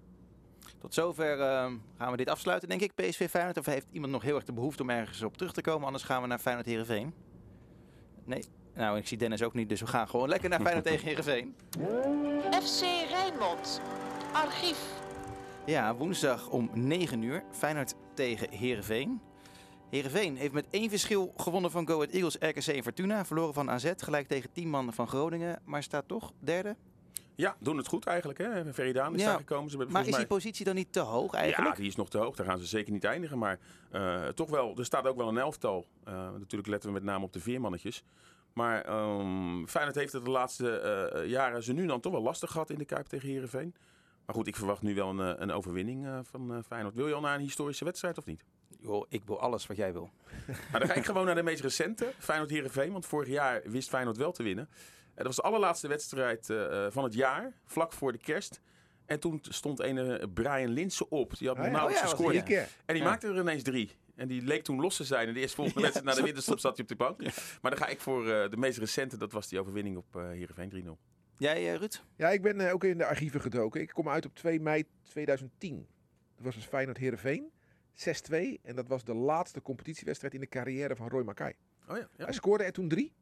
[0.77, 2.95] Tot zover eh, gaan we dit afsluiten, denk ik.
[2.95, 3.57] PSV Feyenoord.
[3.57, 5.85] Of heeft iemand nog heel erg de behoefte om ergens op terug te komen?
[5.85, 7.13] Anders gaan we naar Feyenoord Heerenveen.
[8.25, 8.43] Nee.
[8.73, 11.55] Nou, ik zie Dennis ook niet, dus we gaan gewoon lekker naar Feyenoord tegen Heerenveen.
[12.63, 13.81] FC Rijnmond.
[14.33, 15.02] Archief.
[15.65, 17.43] Ja, woensdag om 9 uur.
[17.51, 19.21] Feyenoord tegen Heerenveen.
[19.89, 23.25] Heerenveen heeft met één verschil gewonnen van Go Ahead Eagles, RKC en Fortuna.
[23.25, 25.59] Verloren van AZ, gelijk tegen 10 man van Groningen.
[25.65, 26.75] Maar staat toch derde.
[27.35, 28.39] Ja, doen het goed eigenlijk.
[28.39, 28.73] Hè?
[28.73, 29.69] Veridaan is Ja, daar gekomen.
[29.69, 31.69] Ze hebben Maar is die mij- positie dan niet te hoog eigenlijk?
[31.75, 32.35] Ja, die is nog te hoog.
[32.35, 33.37] Daar gaan ze zeker niet eindigen.
[33.37, 33.59] Maar
[33.91, 35.85] eh, toch wel, er staat ook wel een elftal.
[36.03, 38.03] Eh, natuurlijk letten we met name op de veermannetjes.
[38.53, 42.51] Maar ehm Feyenoord heeft het de laatste eh, jaren ze nu dan toch wel lastig
[42.51, 43.75] gehad in de Kuip tegen Herenveen.
[44.25, 46.95] Maar goed, ik verwacht nu wel een, eh, een overwinning eh, van eh, Feyenoord.
[46.95, 48.43] Wil je al naar een historische wedstrijd of niet?
[48.81, 50.09] Joh, ik wil alles wat jij wil.
[50.47, 52.91] Nou, dan ga ik gewoon naar de meest recente, Feyenoord Herenveen.
[52.91, 54.69] Want vorig jaar wist Feyenoord wel te winnen.
[55.05, 56.45] En dat was de allerlaatste wedstrijd
[56.89, 58.61] van het jaar, vlak voor de kerst.
[59.05, 61.37] En toen stond een Brian Linsen op.
[61.37, 61.71] Die had nog ja.
[61.71, 62.35] nauwelijks Oh ja, gescoord.
[62.35, 62.67] Drie keer.
[62.85, 63.09] En die Ja.
[63.09, 63.91] maakte er ineens drie.
[64.15, 65.27] En die leek toen los te zijn.
[65.27, 67.21] En de eerste volgende Ja, wedstrijd na de winterstop zat hij op de bank.
[67.61, 69.17] Maar dan ga ik voor eh, de meest recente.
[69.17, 71.12] Dat was die overwinning op eh Heerenveen 3-0.
[71.37, 72.03] Jij, eh, Ruud?
[72.15, 73.81] Ja, ik ben eh, ook in de archieven gedoken.
[73.81, 75.87] Ik kom uit op 2 mei 2010.
[76.35, 77.51] Dat was dus Feyenoord Heerenveen.
[77.93, 78.59] 6-2.
[78.63, 81.55] En dat was de laatste competitiewedstrijd in de carrière van Roy Mackay.
[81.87, 82.23] Oh ja, ja.
[82.23, 83.13] Hij scoorde er toen drie.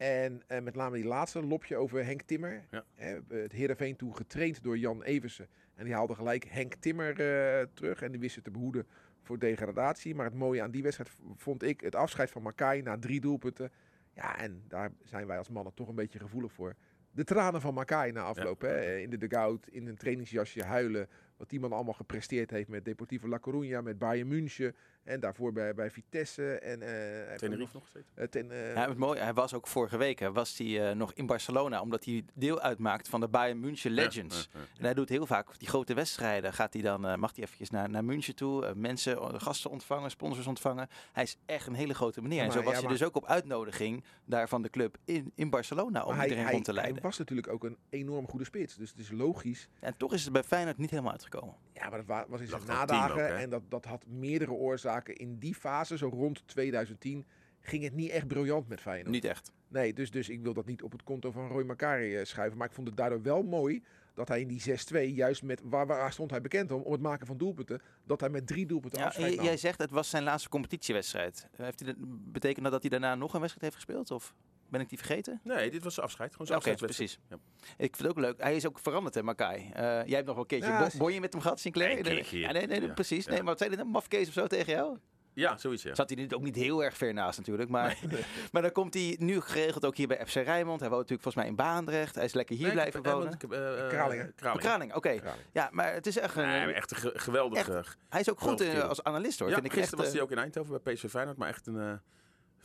[0.00, 2.66] En eh, met name die laatste lopje over Henk Timmer.
[2.70, 2.84] Ja.
[2.94, 5.48] Eh, het Heerenveen toen getraind door Jan Eversen.
[5.74, 8.02] En die haalde gelijk Henk Timmer eh, terug.
[8.02, 8.86] En die wist het te behoeden
[9.22, 10.14] voor degradatie.
[10.14, 13.72] Maar het mooie aan die wedstrijd vond ik het afscheid van Makai na drie doelpunten.
[14.12, 16.74] Ja, en daar zijn wij als mannen toch een beetje gevoelig voor.
[17.12, 18.60] De tranen van Makai na afloop.
[18.60, 18.96] Hè?
[18.96, 21.08] In de dugout, in een trainingsjasje, huilen.
[21.36, 24.74] Wat die man allemaal gepresteerd heeft met Deportivo La Coruña, met Bayern München.
[25.04, 26.58] En daarvoor bij, bij Vitesse.
[26.58, 28.06] En, eh, hij heeft Tenerife nog steeds.
[28.14, 30.96] eh, ten, eh, Ja, het mooie, hij was ook vorige week hè, was hij, eh,
[30.96, 34.48] nog in Barcelona, omdat hij deel uitmaakt van de Bayern München Legends.
[34.52, 34.78] Ja, ja, ja.
[34.78, 36.52] En hij doet heel vaak die grote wedstrijden.
[36.52, 40.46] Gaat hij dan, eh, mag hij eventjes naar, naar München toe, mensen, gasten ontvangen, sponsors
[40.46, 40.88] ontvangen.
[41.12, 42.38] Hij is echt een hele grote meneer.
[42.38, 44.96] Ja, en zo was ja, hij maar- dus ook op uitnodiging daar van de club
[45.04, 47.02] in, in Barcelona om hij, iedereen hij, rond te hij leiden.
[47.02, 48.76] was natuurlijk ook een enorm goede spits.
[48.76, 49.68] Dus het is logisch.
[49.80, 51.54] En toch is het bij Feyenoord niet helemaal uitgekomen.
[51.72, 53.12] Ja, maar dat wa- was in zijn nadagen.
[53.24, 54.88] ook, en dat, dat had meerdere oorzaken.
[54.98, 57.26] In die fase, zo rond 2010,
[57.60, 59.10] ging het niet echt briljant met Feyenoord.
[59.10, 59.52] Niet echt.
[59.68, 62.58] Nee, dus, dus ik wil dat niet op het konto van Roy Macari eh, schuiven.
[62.58, 63.82] Maar ik vond het daardoor wel mooi
[64.14, 64.62] dat hij in die
[65.10, 68.20] 6-2, juist met waar, waar stond hij bekend om, om het maken van doelpunten, dat
[68.20, 69.30] hij met drie doelpunten Ja, nam.
[69.30, 71.48] jij zegt het was zijn laatste competitiewedstrijd.
[71.56, 71.96] Heeft hij dat,
[72.32, 74.10] betekent dat dat hij daarna nog een wedstrijd heeft gespeeld?
[74.10, 74.34] Of
[74.70, 75.40] ben ik die vergeten?
[75.44, 76.32] Nee, dit was zijn afscheid.
[76.32, 77.38] Gewoon zijn Oké, afscheidswedstrijd.
[77.60, 77.76] precies.
[77.86, 78.42] Ik vind het ook leuk.
[78.42, 79.56] Hij is ook veranderd, hè, Makai.
[79.72, 82.02] Eh, jij hebt nog wel een keertje Ja, bo- bonje met hem gehad, Sinclair?
[82.02, 82.38] Keertje.
[82.38, 83.24] Ja, nee, nee, Ja, precies.
[83.24, 83.30] ja.
[83.30, 83.80] Nee, maar wat zei hij?
[83.80, 84.98] Een mafkees of zo tegen jou?
[85.34, 85.94] Ja, zoiets ja.
[85.94, 87.68] Zat hij nu ook niet heel erg ver naast natuurlijk.
[87.70, 87.98] Maar,
[88.52, 90.80] maar dan komt hij nu geregeld ook hier bij FC Rijnmond.
[90.80, 92.14] Hij woont natuurlijk volgens mij in Baandrecht.
[92.14, 93.28] Hij is lekker hier Nee, blijven heb- wonen.
[93.30, 94.32] want ik heb, eh, Kralingen.
[94.36, 94.62] Kralingen.
[94.62, 95.14] Kraling, oké.
[95.16, 95.42] Kraling.
[95.52, 96.46] Ja, maar het is echt een...
[96.46, 97.74] Nee, echt een ge- geweldige...
[97.74, 99.48] Echt, hij is ook goed in, als analist hoor.
[99.48, 101.66] ja, vind ik gisteren echt, was hij ook in Eindhoven bij PSV Feyenoord, maar echt
[101.66, 101.92] een eh,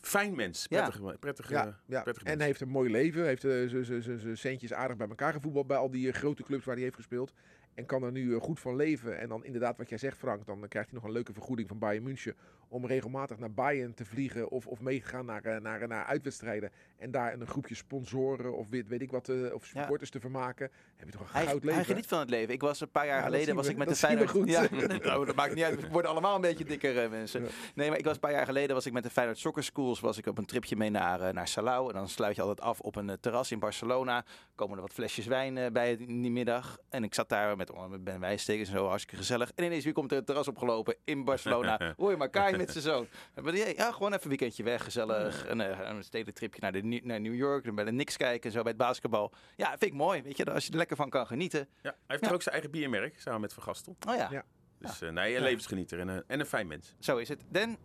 [0.08, 0.66] fijn mens.
[0.70, 0.82] Ja.
[0.82, 2.02] Prettige, prettige, Ja, ja.
[2.02, 3.26] prettige en heeft een mooi leven.
[3.26, 6.76] Heeft eh, zijn- centjes aardig bij elkaar gevoetbald bij al die eh, grote clubs waar
[6.76, 7.34] hij heeft gespeeld.
[7.74, 9.20] En kan er nu eh, goed van leven.
[9.20, 11.80] En dan inderdaad wat jij zegt Frank, dan krijgt hij nog een leuke vergoeding van
[11.80, 12.36] Bayern München.
[12.68, 16.72] Om regelmatig naar Bayern te vliegen of, of mee te gaan naar, naar, naar uitwedstrijden.
[16.98, 20.70] En daar een groepje sponsoren of weet, weet ik wat, eh, of supporters te vermaken.
[20.96, 21.76] Heb je toch een Hij, goud leven.
[21.76, 22.54] hij geniet van het leven.
[22.54, 23.72] Ik was een paar jaar Ja, geleden was we.
[23.72, 24.30] ik met Dat de Feyenoord.
[24.30, 24.50] goed.
[24.50, 24.68] Ja,
[25.04, 25.82] nou, dat maakt niet uit.
[25.82, 27.42] We worden allemaal een beetje dikker mensen.
[27.44, 27.48] Ja.
[27.76, 29.64] Nee, maar ik was een paar jaar geleden was ik met de Feyenoord Soccer
[30.00, 31.88] Was ik op een tripje mee naar, eh, naar Salau.
[31.90, 34.26] En dan sluit je altijd af op een eh, terras in Barcelona.
[34.56, 36.78] Komen er wat flesjes wijn eh, bij in die middag.
[36.90, 39.52] En ik zat daar met, oh, met Ben Wijstekens en zo, hartstikke gezellig.
[39.56, 41.80] En ineens wie komt er het terras opgelopen in Barcelona.
[41.98, 43.08] Hoor je maar Kai met zijn zoon.
[43.34, 45.46] En we dachten, Ja, gewoon even een weekendje weg, gezellig.
[45.46, 45.60] En
[45.96, 47.64] een stedelijk tripje naar, de, naar New York.
[47.66, 49.32] Dan bij de Knicks kijken en zo bij het basketbal.
[49.56, 50.22] Ja, vind ik mooi.
[50.22, 51.60] Weet je, als je er lekker van kan genieten.
[51.60, 52.28] Ja, hij heeft Ja.
[52.28, 53.96] er ook zijn eigen biermerk, samen met Van Gastel.
[54.08, 54.28] Oh ja.
[54.32, 54.44] Ja.
[54.80, 56.96] Dus eh, nee, een levensgenieter en, een- en een fijn mens.
[57.00, 57.42] Zo is het.
[57.50, 57.78] Den,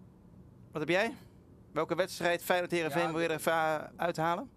[0.73, 1.15] wat heb jij?
[1.73, 4.51] Welke wedstrijd Feyenoord Heerenveen Ja, wil je er even uithalen?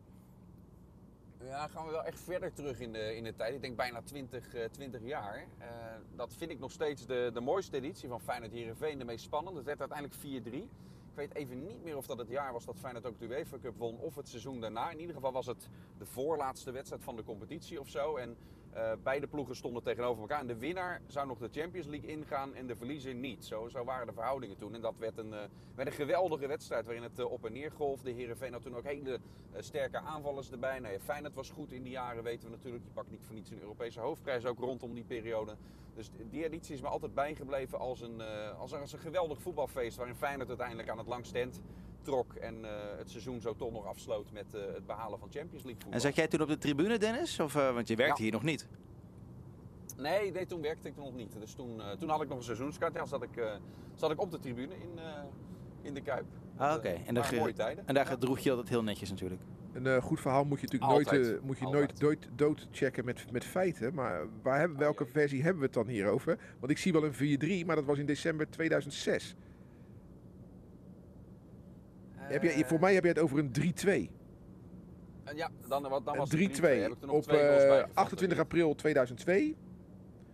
[1.44, 3.54] Ja, gaan we wel echt verder terug in de, in de tijd.
[3.54, 5.46] Ik denk bijna 20, eh, 20 jaar.
[5.58, 5.68] Eh,
[6.16, 8.98] dat vind ik nog steeds de, de mooiste editie van Feyenoord Heerenveen.
[8.98, 9.58] De meest spannende.
[9.58, 10.54] Het werd uiteindelijk 4-3.
[11.10, 13.58] Ik weet even niet meer of dat het jaar was dat Feyenoord ook de UEFA
[13.62, 14.92] Cup won of het seizoen daarna.
[14.92, 18.16] In ieder geval was het de voorlaatste wedstrijd van de competitie of zo.
[18.16, 18.38] En
[18.74, 20.40] eh, beide ploegen stonden tegenover elkaar.
[20.40, 23.46] En de winnaar zou nog de Champions League ingaan en de verliezer niet.
[23.46, 24.74] Zo, zo waren de verhoudingen toen.
[24.74, 25.40] En dat werd een, eh,
[25.76, 28.12] werd een geweldige wedstrijd waarin het eh, op en neer golfde.
[28.12, 29.20] Heerenveen had toen ook hele
[29.58, 30.80] sterke aanvallers erbij.
[30.80, 32.84] Nou ja, Feyenoord was goed in die jaren, weten we natuurlijk.
[32.84, 35.56] Je pakt niet voor niets een Europese hoofdprijs ook rondom die periode.
[35.96, 38.22] Dus die editie is me altijd bijgebleven als een,
[38.58, 39.98] als, als een geweldig voetbalfeest.
[39.98, 41.62] Waarin Feyenoord uiteindelijk aan het langste eind
[42.04, 42.34] trok.
[42.34, 45.74] En eh, het seizoen zo toch nog afsloot met eh, het behalen van Champions League
[45.82, 45.92] voetbal.
[45.94, 47.40] En zat jij toen op de tribune, Dennis?
[47.40, 48.24] Of, eh, want je werkte Ja.
[48.24, 48.68] hier nog niet.
[49.98, 51.36] Nee, nee, toen werkte ik nog niet.
[51.40, 52.94] Dus toen, eh, toen had ik nog een seizoenskaart.
[52.94, 53.56] Ja, zat ik, eh,
[53.96, 55.24] zat ik op de tribune in, eh,
[55.82, 56.26] in de Kuip.
[56.58, 56.88] Ah, oké.
[56.88, 57.88] Eh, En, daar mooie tijden.
[57.88, 58.10] en daar Ja.
[58.12, 59.42] gedroeg je altijd heel netjes natuurlijk.
[59.74, 61.22] Een eh, goed verhaal moet je natuurlijk Altijd.
[61.28, 62.00] nooit, moet je Altijd.
[62.02, 63.94] nooit dood, doodchecken met, met feiten.
[63.94, 66.38] Maar waar hebben, Oh, welke versie hebben we het dan hier over?
[66.60, 69.36] Want ik zie wel een 4-3, maar dat was in december 2006.
[72.28, 73.88] Heb je, voor mij heb je het over een 3-2.
[75.24, 76.62] Eh, ja, dan, wat, dan Een was 3-2 het 3-2.
[76.62, 77.96] Heb ik er nog op twee goals eh, bij gevonden.
[77.96, 79.56] 28 april 2002.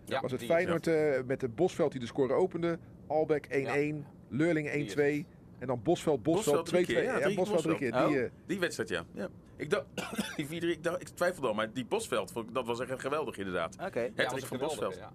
[0.04, 2.78] Ja, was het Feyenoord eh, met de Bosveld die de score opende.
[3.06, 4.92] Albeck 1-1, Leurling
[5.24, 5.26] 1-2.
[5.58, 6.70] En dan Bosveld, Bosveld 2-2.
[6.72, 7.92] Bosveld drie keer, ja, Ja, drie Bosveld drie keer.
[7.92, 8.16] Die, Oh.
[8.16, 9.04] eh, Die wedstrijd, ja.
[9.12, 9.28] ja.
[9.56, 9.84] Ik dacht,
[10.36, 13.74] die 4-3, ik, dacht, ik twijfelde al, maar die Bosveld, dat was echt geweldig inderdaad.
[13.74, 14.00] Oké.
[14.00, 15.12] Ja, Hattrick was van geweldige, Bosveld.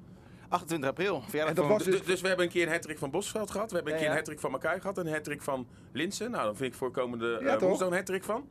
[0.55, 0.61] Ja.
[0.61, 1.23] 28 april.
[1.31, 1.67] En dat van...
[1.67, 3.69] was Dus, dus- dus we hebben een keer een hattrick van Bosveld gehad.
[3.69, 4.23] We hebben een Ja, keer een ja.
[4.25, 4.97] hattrick van Makai gehad.
[4.97, 6.31] Een hattrick van Linsen.
[6.31, 7.37] Nou, dan vind ik voorkomende...
[7.41, 7.61] Ja, toch?
[7.61, 8.47] hoe is daar een hattrick van?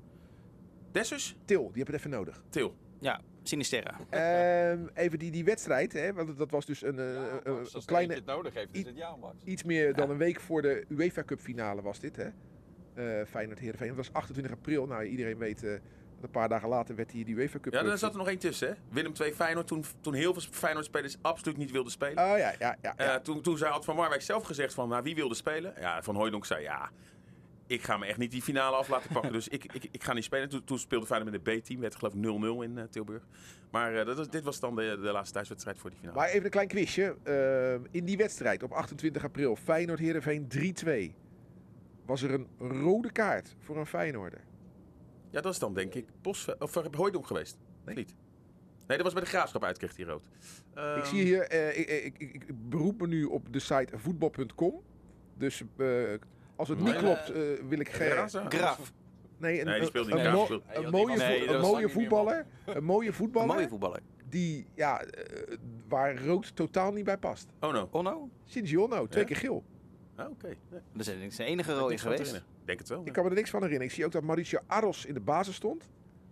[0.92, 1.36] Dessers?
[1.44, 2.42] Til, die heb het even nodig.
[2.48, 2.74] Til.
[3.00, 3.96] Ja, Sinisterra.
[4.10, 7.44] Ehm, even die, die wedstrijd, hè, want dat was dus een, eh, Ja, een- Max,
[7.44, 9.34] een als het kleine, het nodig heeft, is het jou, Max.
[9.44, 12.28] iets meer dan een week voor de UEFA Cup finale was dit, hè?
[12.94, 13.88] Eh Feyenoord Heerenveen.
[13.88, 14.86] Dat was 28 april.
[14.86, 15.72] Nou, iedereen weet eh,
[16.24, 17.72] een paar dagen later werd hier die UEFA Cup.
[17.72, 18.74] Ja, eh, daar zat er nog één tussen, hè?
[18.88, 22.24] Willem II Feyenoord, toen, toen heel veel Feyenoord-spelers absoluut niet wilden spelen.
[22.24, 22.96] Oh ja, ja, ja.
[22.96, 23.20] Eh, ja.
[23.20, 25.74] toen, toen zei had Van Marwijk zelf gezegd van, nou, wie wilde spelen?
[25.80, 26.90] Ja, Van Hooijdonk zei, ja,
[27.66, 29.32] ik ga me echt niet die finale af laten pakken.
[29.38, 30.48] dus ik, ik, ik ga niet spelen.
[30.48, 31.80] Toen, toen speelde Feyenoord met de B-team.
[31.80, 33.22] Werd geloof ik 0-0 in eh, Tilburg.
[33.70, 36.18] Maar eh, dat was, dit was dan de, de laatste thuiswedstrijd voor die finale.
[36.18, 37.16] Maar even een klein quizje.
[37.22, 40.46] Ehm, in die wedstrijd op 28 april, Feyenoord Heerenveen
[41.12, 41.22] 3-2.
[42.06, 44.40] Was er een rode kaart voor een Feyenoorder?
[45.34, 47.58] Ja, dat is dan denk ik Bos, of uh, Hooijdonk geweest.
[47.84, 47.94] Nee.
[47.94, 48.14] Niet?
[48.86, 50.22] Nee, dat was bij de Graafschap uit, kreeg hij rood.
[50.24, 50.30] Ik
[50.74, 54.82] Ehm, zie hier, eh, ik, ik, ik, ik beroep me nu op de site voetbal.com.
[55.38, 55.86] Dus eh,
[56.56, 58.10] als het niet klopt, eh, wil ik geen...
[58.10, 58.44] Graza?
[58.48, 58.92] Graaf.
[59.38, 60.24] Nee, een, Nee, die speelde niet.
[60.24, 62.46] een, mo- een mooie, die was- nee, vo- dat een mooie voetballer.
[62.66, 63.54] Een mooie Een voetballer.
[63.54, 64.00] mooie voetballer.
[64.28, 65.56] Die, ja, eh,
[65.88, 67.48] waar rood totaal niet bij past.
[67.60, 67.88] Oh no.
[67.90, 68.28] Onno?
[68.48, 69.24] Shinji twee Ja?
[69.24, 69.64] keer geel.
[70.16, 70.46] Ah, Oké.
[70.46, 72.44] Nee, Dat is zijn enige rode geweest.
[72.64, 73.02] denk het wel.
[73.06, 73.88] Ik kan me er niks van herinneren.
[73.90, 75.88] Ik zie ook dat Mauricio Arros in de basis stond.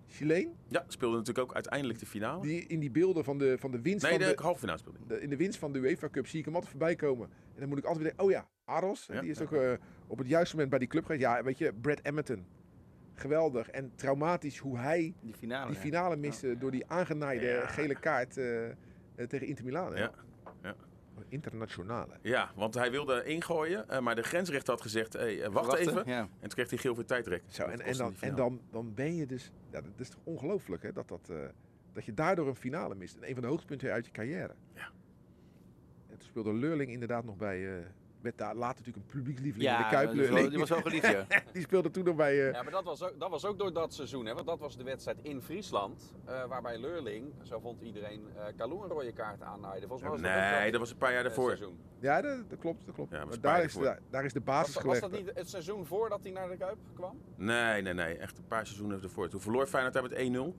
[0.07, 0.53] Chileen.
[0.69, 2.43] Ja, speelde natuurlijk ook uiteindelijk de finale.
[2.43, 4.79] Die in die beelden van de, van de winst Nee, van de de, halve finale
[4.79, 4.99] speelde.
[5.07, 7.29] de- in de winst van de UEFA Cup zie ik hem altijd voorbij komen.
[7.55, 9.07] En dan moet ik altijd weer denken, oh ja, Arros.
[9.13, 9.45] Ja, die is ja.
[9.45, 9.73] ook eh,
[10.07, 11.23] op het juiste moment bij die club geweest.
[11.23, 12.45] Ja, weet je, Brad Emmerton.
[13.15, 15.67] Geweldig en traumatisch hoe hij Die finale.
[15.67, 15.81] die ja.
[15.83, 17.67] finale miste door die aangenaaide Ja.
[17.67, 18.75] gele kaart eh, eh,
[19.29, 19.97] tegen Inter Milan.
[19.97, 20.13] ja.
[21.29, 22.13] Internationale.
[22.23, 25.89] Ja, want hij wilde ingooien, eh, maar de grensrechter had gezegd, hey, eh, wacht Wachten?
[25.89, 26.03] even.
[26.07, 26.21] Ja.
[26.21, 27.43] En toen kreeg hij geel voor tijdrek.
[27.49, 29.51] Zo, en, en, dan, en dan, dan ben je dus...
[29.71, 30.93] Ja, dat is toch ongelooflijk, hè?
[30.93, 31.37] Dat, dat, eh,
[31.93, 33.17] dat je daardoor een finale mist.
[33.17, 34.55] En een van de hoogtepunten uit je carrière.
[34.75, 34.91] Ja.
[36.09, 37.79] En toen speelde Leurling inderdaad nog bij...
[37.79, 37.85] eh
[38.23, 40.09] werd daar later natuurlijk een publiekslieveling in Ja, de Kuip.
[40.09, 41.27] dat was wel- die was wel geliefd, ja.
[41.53, 42.47] Die speelde toen nog bij...
[42.47, 44.35] eh, Ja, maar dat was, ook, dat was ook door dat seizoen, hè?
[44.35, 46.15] want dat was de wedstrijd in Friesland.
[46.25, 49.87] eh, waarbij Leurling, zo vond iedereen, eh Kalou een rode kaart aannaaide.
[49.87, 51.49] Volgens mij was dat Nee, dat was een paar jaar daarvoor.
[51.57, 51.79] seizoen.
[51.99, 53.11] ja, dat, dat klopt, dat klopt.
[53.11, 55.15] Ja, was maar daar is, de, daar is de Was, basis dat- was gelegd.
[55.15, 57.19] dat niet het seizoen voordat hij naar de Kuip kwam?
[57.37, 58.17] Nee, nee, nee.
[58.17, 59.29] Echt een paar seizoenen ervoor.
[59.29, 60.55] Toen verloor Feyenoord daar met 1-0.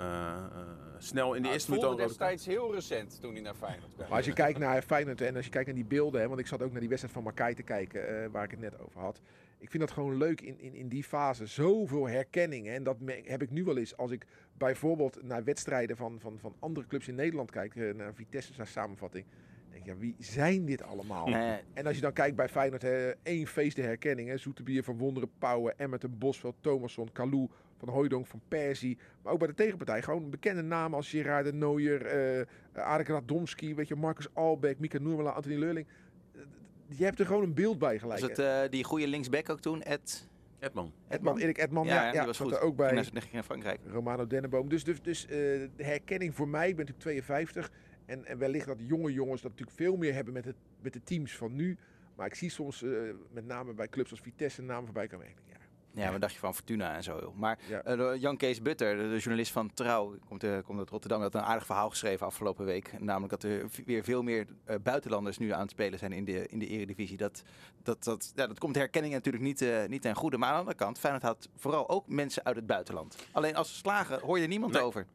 [0.00, 0.66] Eh, eh,
[0.98, 4.08] snel in de Nou, eerste minuut al destijds heel recent toen hij naar Feyenoord kwam.
[4.08, 6.40] Maar als je kijkt naar Feyenoord en als je kijkt naar die beelden, hè, want
[6.40, 8.78] ik zat ook naar die wedstrijd van Makai te kijken, eh, waar ik het net
[8.80, 9.20] over had.
[9.58, 11.46] Ik vind dat gewoon leuk in, in, in die fase.
[11.46, 12.66] Zoveel herkenning.
[12.66, 12.72] hè.
[12.72, 14.26] En dat me- heb ik nu wel eens als ik
[14.58, 19.24] bijvoorbeeld naar wedstrijden van, van, van andere clubs in Nederland kijk, naar Vitesse, naar samenvatting.
[19.70, 21.26] denk ja, wie zijn dit allemaal?
[21.26, 24.28] Nee, En als je dan kijkt bij Feyenoord, hè, één feest de herkenning.
[24.28, 27.48] Hè, Zoeterbier, Van Wonderen, Pauwen, Emmerton, Bosveld, Thomasson, Kalou,
[27.80, 28.98] Van Hooijdonk, Van Persie.
[29.22, 33.74] Maar ook bij de tegenpartij gewoon bekende namen als Gerard de Nooier, eh Arek Radomski,
[33.74, 35.86] weet je, Marcus Albeck, Mika Noermela, Anthony Leurling.
[36.34, 36.40] Eh,
[36.86, 38.20] Je hebt er gewoon een beeld bij was gelijk.
[38.20, 38.62] het hè.
[38.62, 39.82] eh, die goede linksback ook toen?
[39.82, 40.92] Ed Edman.
[41.08, 42.52] Edman, Erik Edman, ja, ja, die was goed.
[42.52, 42.94] er ook bij.
[42.94, 43.80] Ging naar, ging naar Frankrijk.
[43.86, 44.68] Romano Denneboom.
[44.68, 45.28] Dus, dus, dus eh,
[45.76, 47.70] de herkenning voor mij, ik ben natuurlijk 52.
[48.06, 51.02] En, en wellicht dat jonge jongens dat natuurlijk veel meer hebben met, het, met de
[51.02, 51.76] teams van nu.
[52.16, 52.90] Maar ik zie soms eh,
[53.32, 55.26] met name bij clubs als Vitesse namen voorbij komen.
[55.26, 55.56] Ja,
[55.94, 57.18] Ja, wat dacht je van Fortuna en zo?
[57.20, 57.34] joh.
[57.36, 57.82] Maar Ja.
[57.82, 61.34] eh, Jan Kees Butter, de, de journalist van Trouw, komt, eh, komt uit Rotterdam, had
[61.34, 63.00] een aardig verhaal geschreven afgelopen week.
[63.00, 66.46] Namelijk dat er weer veel meer eh, buitenlanders nu aan het spelen zijn in de,
[66.46, 67.16] in de eredivisie.
[67.16, 67.42] Dat,
[67.82, 70.36] dat, dat, ja, dat komt de herkenning natuurlijk niet, niet ten goede.
[70.38, 73.16] Maar aan de andere kant, Feyenoord had vooral ook mensen uit het buitenland.
[73.32, 74.82] Alleen als ze slagen, hoor je niemand Nee.
[74.82, 75.06] over.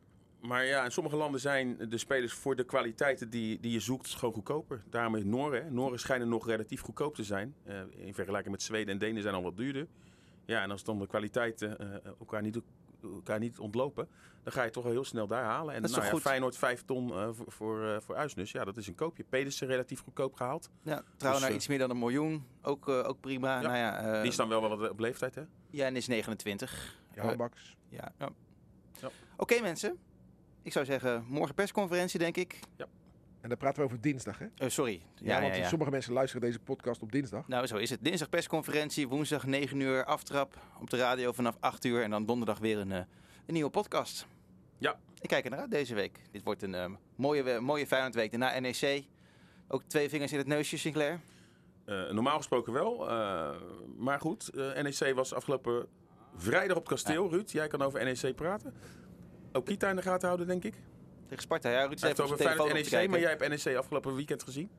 [0.41, 4.09] Maar ja, in sommige landen zijn de spelers voor de kwaliteiten die, die je zoekt
[4.13, 4.83] gewoon goedkoper.
[4.89, 5.63] Daarom is Noren.
[5.63, 5.71] Hè.
[5.71, 7.55] Noren schijnen nog relatief goedkoop te zijn.
[7.95, 9.87] In vergelijking met Zweden en Denen zijn al wat duurder.
[10.45, 12.59] Ja, en als dan de kwaliteiten eh, elkaar, niet,
[13.01, 14.07] elkaar niet ontlopen,
[14.43, 15.73] dan ga je toch wel heel snel daar halen.
[15.75, 16.21] En Dat is nou ja, goed?
[16.21, 19.23] Feyenoord 5 ton eh, voor, voor, eh, voor Uisnes, ja, dat is een koopje.
[19.23, 20.69] Pedersen relatief goedkoop gehaald.
[20.81, 23.55] Ja, Trouw Dus, naar eh, iets meer dan een miljoen, ook, eh, ook prima.
[23.55, 25.43] Ja, nou ja, eh, Die is dan wel wel wat op leeftijd, hè?
[25.69, 26.99] ja, en is 29.
[27.13, 27.77] Jan Baks.
[27.89, 28.11] Ja.
[28.19, 28.29] ja.
[29.01, 29.09] Ja.
[29.37, 29.97] Oké mensen,
[30.61, 32.59] ik zou zeggen morgen persconferentie denk ik.
[33.45, 34.45] En dan praten we over dinsdag, hè?
[34.57, 34.91] Eh, sorry.
[34.93, 35.67] Ja, Ja, ja, want ja.
[35.67, 37.47] sommige mensen luisteren deze podcast op dinsdag.
[37.47, 38.03] Nou, zo is het.
[38.03, 42.03] Dinsdag persconferentie, woensdag 9 uur aftrap op de radio vanaf 8 uur.
[42.03, 42.97] En dan donderdag weer een, eh,
[43.45, 44.27] een nieuwe podcast.
[44.77, 44.99] Ja.
[45.21, 46.19] Ik kijk er naar uit deze week.
[46.31, 48.31] Dit wordt een eh, mooie, mooie Feyenoordweek.
[48.31, 49.03] Daarna NEC.
[49.67, 51.19] Ook twee vingers in het neusje, Sinclair.
[51.85, 53.09] Eh, normaal gesproken wel.
[53.09, 53.55] eh,
[53.97, 55.87] maar goed, NEC was afgelopen
[56.35, 57.29] vrijdag op het kasteel.
[57.29, 58.73] Ruud, jij kan over NEC praten.
[59.51, 60.75] Ook Kita in de gaten houden, denk ik.
[61.27, 61.69] Tegen Sparta.
[61.69, 64.69] Ja, Ruud heeft over Feyenoord NEC, maar jij hebt NEC afgelopen weekend gezien.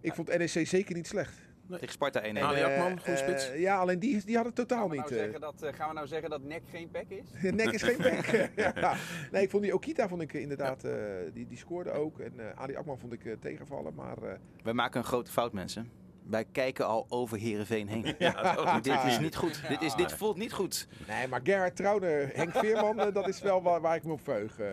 [0.00, 1.44] Ik vond NEC zeker niet slecht.
[1.70, 3.50] Tegen Sparta 1 Ali Eh, Akman, goede eh, spits.
[3.56, 5.04] ja, alleen die, die hadden het totaal Gaan we, niet.
[5.04, 5.22] nou eh.
[5.22, 7.24] zeggen dat, eh, gaan we nou zeggen dat nek geen pek is?
[7.52, 8.50] Nek is geen bek.
[8.80, 8.96] ja.
[9.32, 10.92] Nee, ik vond die Okita vond ik inderdaad, eh,
[11.32, 12.18] die, die scoorde ook.
[12.18, 13.94] En eh Ali Akman vond ik eh, tegenvallen.
[13.94, 15.90] Maar eh, We maken een grote fout, mensen.
[16.28, 18.14] Wij kijken al over Herenveen heen.
[18.18, 18.80] Ja.
[18.80, 19.68] Dit is niet goed.
[19.68, 20.88] Dit, is, dit voelt niet goed.
[21.08, 24.20] nee, maar Gerard Trouwner, Henk Veerman, eh, dat is wel waar, waar ik me op
[24.24, 24.58] verheug.
[24.58, 24.68] eh,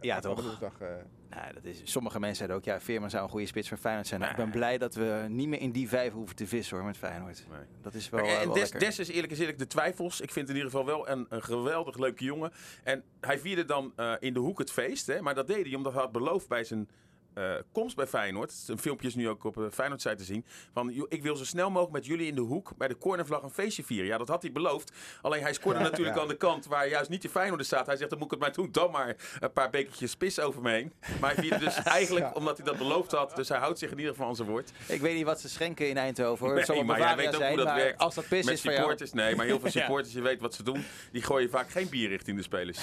[0.00, 0.42] Ja, toch?
[0.42, 0.88] woensdag, eh.
[1.30, 4.06] Nou, dat is, sommige mensen zeiden ook, ja, Veerman zou een goede spits voor Feyenoord
[4.06, 4.20] zijn.
[4.20, 6.86] Nou, ik ben blij dat we niet meer in die vijf hoeven te vissen hoor,
[6.86, 7.44] met Feyenoord.
[7.50, 7.58] Nee.
[7.82, 8.80] Dat is wel, Maar, en wel Des, lekker.
[8.80, 10.20] Des is eerlijk eerlijk de twijfels.
[10.20, 12.52] Ik vind in ieder geval wel een, een geweldig leuke jongen.
[12.84, 15.06] En hij vierde dan eh, in de hoek het feest.
[15.06, 15.20] Hè?
[15.20, 16.88] Maar dat deed hij omdat hij had beloofd bij zijn
[17.34, 18.54] eh, komst bij Feyenoord.
[18.66, 20.44] Een filmpje is nu ook op de Feyenoord-site te zien.
[20.72, 23.50] Van, ik wil zo snel mogelijk met jullie in de hoek bij de cornervlag een
[23.50, 24.06] feestje vieren.
[24.06, 24.92] Ja, dat had hij beloofd.
[25.22, 26.22] Alleen hij scoorde natuurlijk Ja.
[26.22, 27.86] aan de kant waar juist niet de Feyenoord staat.
[27.86, 28.72] Hij zegt, dan moet ik het maar doen.
[28.72, 30.92] Dan maar een paar bekertjes pis over me heen.
[31.20, 32.32] Maar hij vierde dus eigenlijk, Ja.
[32.32, 33.36] omdat hij dat beloofd had.
[33.36, 34.70] Dus hij houdt zich in ieder geval aan zijn woord.
[34.86, 36.56] Ik weet niet wat ze schenken in Eindhoven hoor.
[36.58, 37.98] Het maar jij weet ook zijn, hoe dat werkt.
[37.98, 38.82] als dat pis Met is voor jou...
[38.82, 39.80] supporters, nee, maar heel veel Ja.
[39.80, 40.84] supporters, je weet wat ze doen.
[41.12, 42.78] Die gooien vaak geen bier richting de spelers.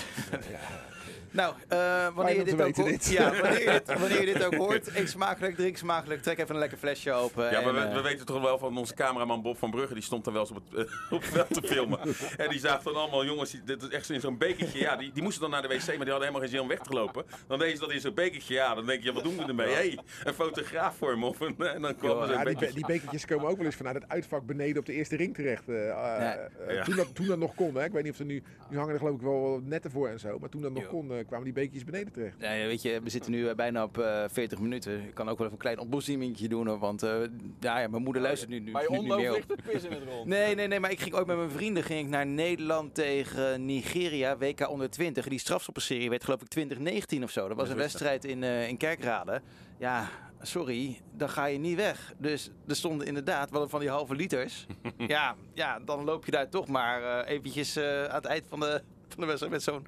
[1.31, 3.07] Nou, eh, wanneer, je dit ook hoort, dit.
[3.11, 6.53] Ja, wanneer, je dit, wanneer je dit ook hoort, eet smakelijk, drink smakelijk, trek even
[6.53, 7.43] een lekker flesje open.
[7.43, 9.93] Ja, en, maar we, eh, we weten toch wel van onze cameraman Bob van Brugge,
[9.93, 11.99] die stond dan wel eens op het, eh, op het veld te filmen.
[12.37, 14.79] en die zagen dan allemaal jongens, die- dit is echt zo in zo'n bekertje.
[14.79, 16.67] Ja, die, die moesten dan naar de wc, maar die hadden helemaal geen zin om
[16.67, 17.25] weg te lopen.
[17.47, 18.53] Dan deden ze dat in zo'n bekertje.
[18.53, 19.73] Ja, dan denk je, wat doen we ermee?
[19.73, 21.25] hey, een fotograaf voor me.
[21.25, 23.75] Of een, en dan kwam er Ja, die, be- die bekertjes komen ook wel eens
[23.75, 25.69] vanuit het uitvak beneden op de eerste ring terecht.
[25.69, 26.33] eh, eh,
[26.67, 26.83] eh, Ja.
[26.83, 27.83] Toen, dat, toen dat nog kon, hè.
[27.85, 30.19] ik weet niet of er nu, nu hangen er geloof ik wel netten voor en
[30.19, 32.35] zo, maar toen dat nog kon, eh, kwamen die bekertjes beneden terecht.
[32.39, 35.03] Ja, ja, weet je, we zitten nu eh, bijna op eh 40 minuten.
[35.03, 37.09] Ik kan ook wel even een klein ontboezemingje doen, want eh,
[37.59, 39.91] ja, ja, mijn moeder luistert nu, nu, Bij nu niet meer ligt het pis in
[39.91, 40.25] het rond.
[40.37, 43.65] Nee, nee, nee, maar ik ging ooit met mijn vrienden ging ik naar Nederland tegen
[43.65, 45.23] Nigeria, WK onder 20.
[45.23, 47.47] En die strafschoppenserie werd geloof ik 2019 of zo.
[47.47, 49.41] Dat was een wedstrijd in, eh, in Kerkrade.
[49.77, 50.09] Ja,
[50.41, 52.13] sorry, dan ga je niet weg.
[52.17, 54.65] Dus er stonden inderdaad wel van die halve liters.
[54.97, 58.59] ja, ja, dan loop je daar toch maar eh, eventjes eh, aan het eind van
[58.59, 59.87] de, van de wedstrijd met zo'n...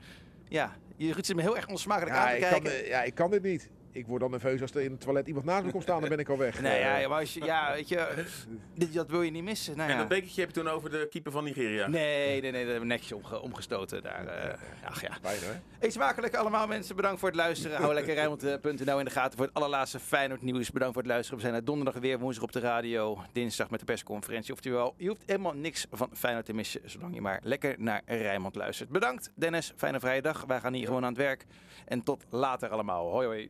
[0.49, 2.87] Ja, je zit me heel erg onsmakelijk aan te kan, kijken.
[2.87, 3.69] ja, ik kan dit niet.
[3.91, 6.09] Ik word dan nerveus als er in het toilet iemand naast me komt staan, dan
[6.09, 6.61] ben ik al weg.
[6.61, 8.25] Nee, Eh, ja, maar als je, ja, weet je,
[8.75, 9.77] dit, dat wil je niet missen.
[9.77, 9.99] Nou, En ja.
[9.99, 11.87] dat bekertje heb je toen over de keeper van Nigeria.
[11.87, 14.27] Nee, nee, nee, dat hebben we netjes omge- omgestoten daar.
[14.27, 14.53] eh.
[14.85, 15.17] ach ja.
[15.79, 16.95] Eet smakelijk allemaal mensen.
[16.95, 17.77] Bedankt voor het luisteren.
[17.81, 20.71] Hou lekker Rijnmond.nl in de gaten voor het allerlaatste Feyenoord nieuws.
[20.71, 21.39] Bedankt voor het luisteren.
[21.39, 23.17] We zijn er donderdag weer, woensdag op de radio.
[23.33, 24.53] Dinsdag met de persconferentie.
[24.53, 26.81] Oftewel, je hoeft helemaal niks van Feyenoord te missen.
[26.85, 28.89] Zolang je maar lekker naar Rijnmond luistert.
[28.89, 30.43] Bedankt Dennis, fijne vrije dag.
[30.47, 31.45] Wij gaan hier gewoon aan het werk.
[31.85, 33.11] En tot later allemaal.
[33.11, 33.49] Hoi hoi.